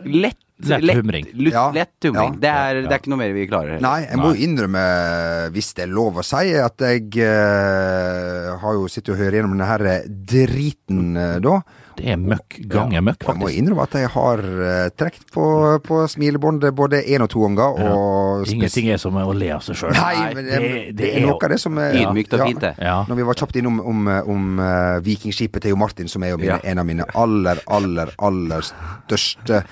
[0.07, 1.27] lett Lett humring.
[1.35, 1.71] Lett, Ja.
[1.75, 2.33] lett humring.
[2.35, 2.41] Ja.
[2.41, 3.75] Det, er, det er ikke noe mer vi klarer.
[3.77, 3.85] heller.
[3.85, 4.45] Nei, jeg må Nei.
[4.47, 4.85] innrømme,
[5.53, 9.53] hvis det er lov å si, at jeg eh, har jo sittet og hørt gjennom
[9.53, 11.59] denne her driten eh, da.
[11.97, 13.31] Det er møkk ganger møkk, faktisk.
[13.33, 15.45] jeg må innrømme at jeg har uh, trukket på,
[15.87, 17.79] på smilebåndet både én og to ganger.
[17.89, 18.53] Og ja.
[18.53, 19.97] Ingenting er som å le av seg sjøl.
[19.97, 20.61] Nei, men det,
[20.99, 22.75] det, er noe av det som er Ydmykt og fint, det.
[22.85, 22.99] Ja.
[23.09, 26.41] Når vi var kjapt innom om, om uh, vikingskipet til Jo Martin, som er jo
[26.43, 26.61] mine, Ja.
[26.69, 29.65] en av mine aller, aller, aller største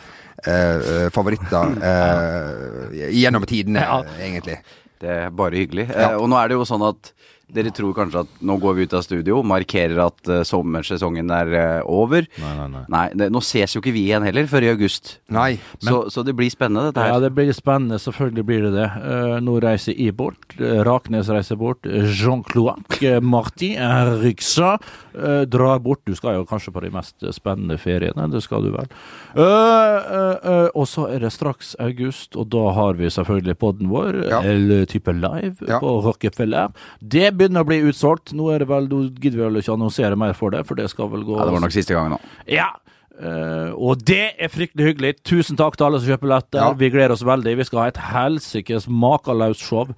[0.46, 4.02] eh, favoritter eh, gjennom tidene, Ja.
[4.20, 4.58] egentlig.
[5.04, 5.88] Det er bare hyggelig.
[5.90, 6.12] Ja.
[6.12, 7.12] Eh, og nå er det jo sånn at
[7.52, 11.52] dere tror kanskje at nå går vi ut av studio, markerer at uh, sommersesongen er
[11.54, 12.26] uh, over.
[12.40, 13.04] Nei, nei, nei.
[13.14, 15.18] det, nå ses jo ikke vi igjen heller før i august.
[15.34, 15.58] Nei.
[15.84, 17.14] så, så det blir spennende, dette her.
[17.14, 18.00] Ja, det blir spennende.
[18.02, 18.88] Selvfølgelig blir det det.
[19.04, 20.56] Uh, nå reiser jeg bort.
[20.58, 21.84] Raknes reiser bort.
[21.84, 23.76] Jean-Cloac eh, Martin
[24.22, 24.78] Riksa
[25.14, 26.02] eh, drar bort.
[26.06, 28.26] Du skal jo kanskje på de mest spennende feriene.
[28.32, 28.88] Det skal du vel.
[29.34, 33.90] Eh, eh, eh, og så er det straks august, og da har vi selvfølgelig podden
[33.92, 34.40] vår, Ja.
[34.42, 35.80] eller type live, Ja.
[35.80, 36.72] på Rockefeller.
[37.00, 38.32] Det begynner å bli utsolgt.
[38.36, 41.10] Nå er det vel, nå gidder vel ikke annonsere mer for det, for det skal
[41.12, 42.22] vel gå Ja, det var nok siste gangen nå.
[42.50, 42.72] ja.
[43.14, 45.12] Uh, og det er fryktelig hyggelig.
[45.22, 46.58] Tusen takk til alle som kjøper billetter.
[46.58, 46.72] Ja.
[46.78, 47.52] Vi gleder oss veldig.
[47.60, 49.92] Vi skal ha et helsikes makalaust show.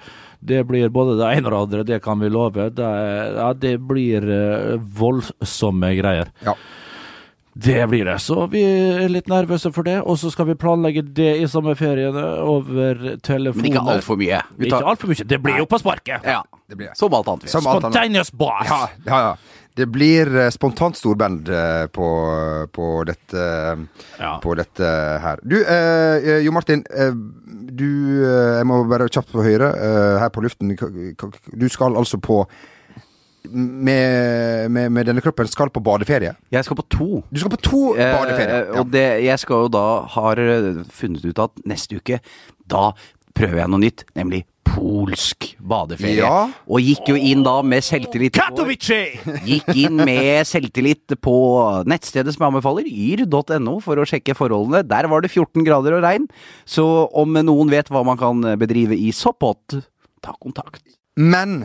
[0.45, 2.69] Det blir både det ene og det andre, det kan vi love.
[2.77, 2.91] Det,
[3.39, 6.29] ja, det blir uh, voldsomme greier.
[6.45, 6.59] Ja.
[7.59, 8.19] Det blir det.
[8.21, 9.95] Så vi er litt nervøse for det.
[10.05, 13.63] Og så skal vi planlegge det i sommerferiene over telefoner.
[13.63, 14.41] Men ikke altfor mye.
[14.59, 15.25] Vi tar- Ikke altfor mye.
[15.27, 16.21] Det blir jo på sparket.
[16.29, 16.97] Ja, Det blir det.
[17.01, 17.45] som alt annet.
[17.45, 17.49] vi.
[17.49, 17.95] Som alt annet.
[17.97, 18.69] Spontaneous boss.
[18.69, 19.37] Ja, ja, ja.
[19.77, 22.07] Det blir eh, spontant storband eh, på,
[22.73, 23.43] på, dette,
[24.21, 24.39] Ja.
[24.41, 24.85] på dette
[25.21, 25.39] her.
[25.45, 26.85] Du, eh, eh, Jo Martin.
[26.97, 27.13] Eh,
[27.77, 27.85] du
[28.25, 30.77] eh, Jeg må bare kjapt få høre eh, her på luften.
[30.77, 32.47] Du skal altså på
[33.51, 36.35] med, med, med denne kroppen skal på badeferie.
[36.53, 37.11] Jeg skal på to.
[37.31, 38.67] Du skal på to badeferier.
[38.67, 38.81] Ja.
[38.81, 39.87] og det, jeg skal jo da
[40.17, 42.21] har eh, funnet ut at neste uke,
[42.67, 42.91] da
[43.37, 46.19] prøver jeg noe nytt, nemlig polsk badeferie.
[46.19, 46.49] Ja.
[46.67, 48.35] Og gikk jo inn da med selvtillit.
[48.37, 48.99] Katowice!
[49.51, 51.37] Gikk inn med selvtillit på
[51.89, 54.85] nettstedet som jeg anbefaler, yr.no, for å sjekke forholdene.
[54.89, 56.29] Der var det 14 grader og regn.
[56.69, 56.85] Så
[57.17, 59.79] om noen vet hva man kan bedrive i Sopot,
[60.25, 60.83] ta kontakt.
[61.17, 61.63] Men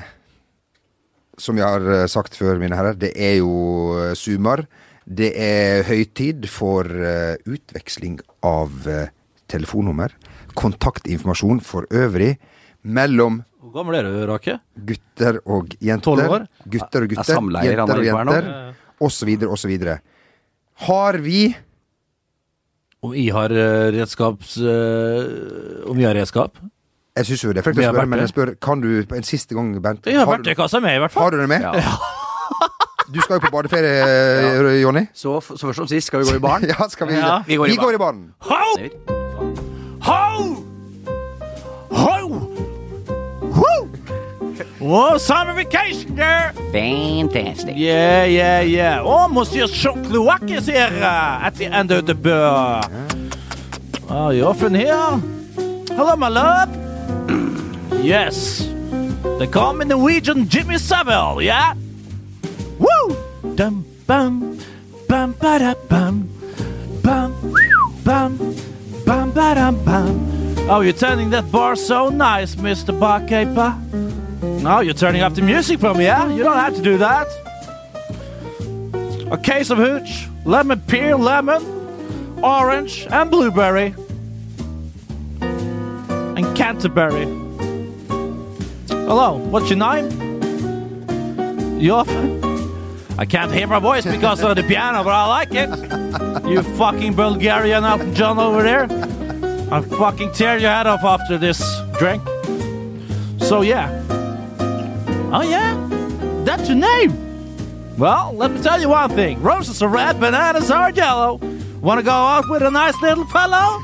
[1.42, 3.52] som jeg har eh, sagt før, mine herrer, det er jo
[3.98, 4.66] eh, sumar.
[5.06, 8.86] Det er høytid for eh, utveksling av
[9.52, 10.14] telefonnummer.
[10.58, 12.36] Kontaktinformasjon for øvrig
[12.84, 14.58] mellom Hvor gammel er du, Rake?
[14.88, 16.06] gutter og jenter.
[16.08, 16.46] Tolv år?
[16.66, 17.42] Gutter og Er gutter.
[17.68, 18.50] jenter og jenter.
[19.02, 20.00] Osv., videre.
[20.88, 21.52] Har vi
[23.02, 24.58] Om vi har redskaps...
[24.62, 26.58] om vi har redskap?
[27.18, 29.56] Jeg syns jo det er frekt å spørre, men jeg spør Kan du en siste
[29.58, 31.24] gang, Bent Jeg har har, verktøykassa med, i hvert fall.
[31.24, 31.62] har du det med?
[31.62, 31.96] Ja.
[33.12, 35.02] Du skal jo på badeferie, Jonny.
[35.14, 36.64] Så, så først som sist skal vi gå i baren.
[36.72, 37.42] Ja, skal vi Ja.
[37.48, 38.22] Vi går i, vi går i baren.
[38.40, 38.62] Ho!
[40.08, 40.56] Ho!
[41.92, 42.16] Ho!
[43.58, 43.74] Ho!
[44.82, 46.54] Oh, summer vacation girl!
[46.72, 47.76] Fantastic.
[47.76, 49.02] Yeah, yeah, yeah.
[49.04, 52.82] Oh, Monsieur Chocolate is here uh, at the end of the bar.
[54.10, 55.20] Oh, you often here?
[55.98, 56.70] Hello, my love.
[58.04, 58.68] Yes.
[59.40, 61.74] They call me Norwegian Jimmy Savile, yeah?
[62.80, 63.56] Woo!
[63.56, 64.60] Dum bum
[65.08, 66.30] bum ba da bum
[67.04, 67.34] bum
[68.04, 68.56] bum
[69.06, 70.28] bum ba dum bum.
[70.70, 72.98] Oh, you're turning that bar so nice, Mr.
[72.98, 73.76] Barkeeper.
[74.64, 76.32] No, you're turning up the music for me, yeah?
[76.32, 77.28] You don't have to do that.
[79.32, 81.64] A case of hooch, lemon peel, lemon,
[82.44, 83.94] orange, and blueberry.
[86.62, 87.26] Canterbury.
[88.88, 90.12] Hello, what's your name?
[91.82, 92.08] You off?
[93.18, 95.70] I can't hear my voice because of the piano, but I like it.
[96.48, 98.86] You fucking Bulgarian Elton John over there.
[99.74, 102.22] I'll fucking tear your head off after this drink.
[103.40, 103.90] So, yeah.
[105.34, 105.74] Oh, yeah?
[106.46, 107.98] That's your name?
[107.98, 111.40] Well, let me tell you one thing roses are red, bananas are yellow.
[111.82, 113.82] Want to go out with a nice little fellow?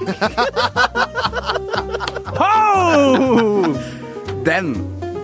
[2.39, 3.75] oh!
[4.45, 4.75] Den.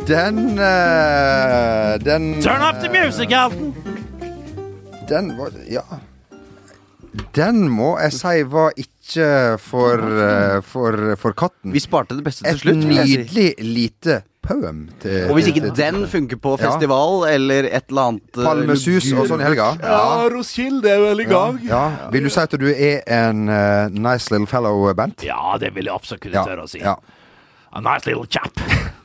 [0.08, 3.74] Den uh, Den Turn up the music, Alton!
[5.10, 5.86] Den var Ja.
[7.36, 11.74] Den må jeg si var ikke for, uh, for, for katten.
[11.74, 12.78] Vi sparte det beste til Et slutt.
[12.78, 14.84] Et nydelig lite poem.
[15.02, 16.70] Til, Og hvis ikke til- til- den funker på Ja.
[16.70, 19.70] festival eller et eller annet eh, Palmesus og sånn i helga.
[19.82, 20.28] Ja.
[20.30, 21.60] Roskilde er vel i gang.
[21.66, 21.84] Ja.
[22.12, 25.24] Vil du si at du er en uh, nice little fellow, Bent?
[25.24, 26.44] Ja, det vil jeg absolutt kunne Ja.
[26.46, 26.80] tørre å si.
[26.80, 26.96] ja.
[27.76, 28.52] A nice little chap.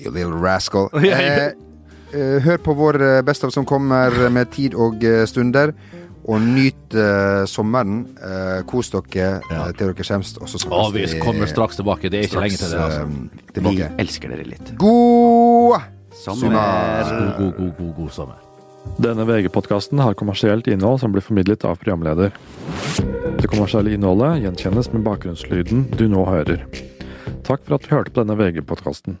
[0.00, 0.90] You little rascal.
[1.02, 1.48] Ja, ja.
[1.48, 1.52] Eh,
[2.14, 5.72] eh, hør på vår eh, Best of som kommer med tid og eh, stunder.
[6.28, 8.02] Og nyt uh, sommeren.
[8.20, 9.62] Uh, kos dere ja.
[9.72, 10.42] til dere kommer.
[10.44, 12.10] Og så Og vi snakkes kommer straks tilbake.
[12.12, 12.82] Det er ikke lenge til det.
[12.84, 13.06] altså.
[13.56, 14.74] eh, Vi elsker dere litt.
[14.76, 15.80] God
[16.18, 16.50] Sommer.
[16.50, 18.38] God, god, god, god, god sommer.
[18.98, 22.32] Denne VG-podkasten har kommersielt innhold som blir formidlet av programleder.
[23.38, 26.64] Det kommersielle innholdet gjenkjennes med bakgrunnslyden du nå hører.
[27.46, 29.20] Takk for at du hørte på denne VG-podkasten.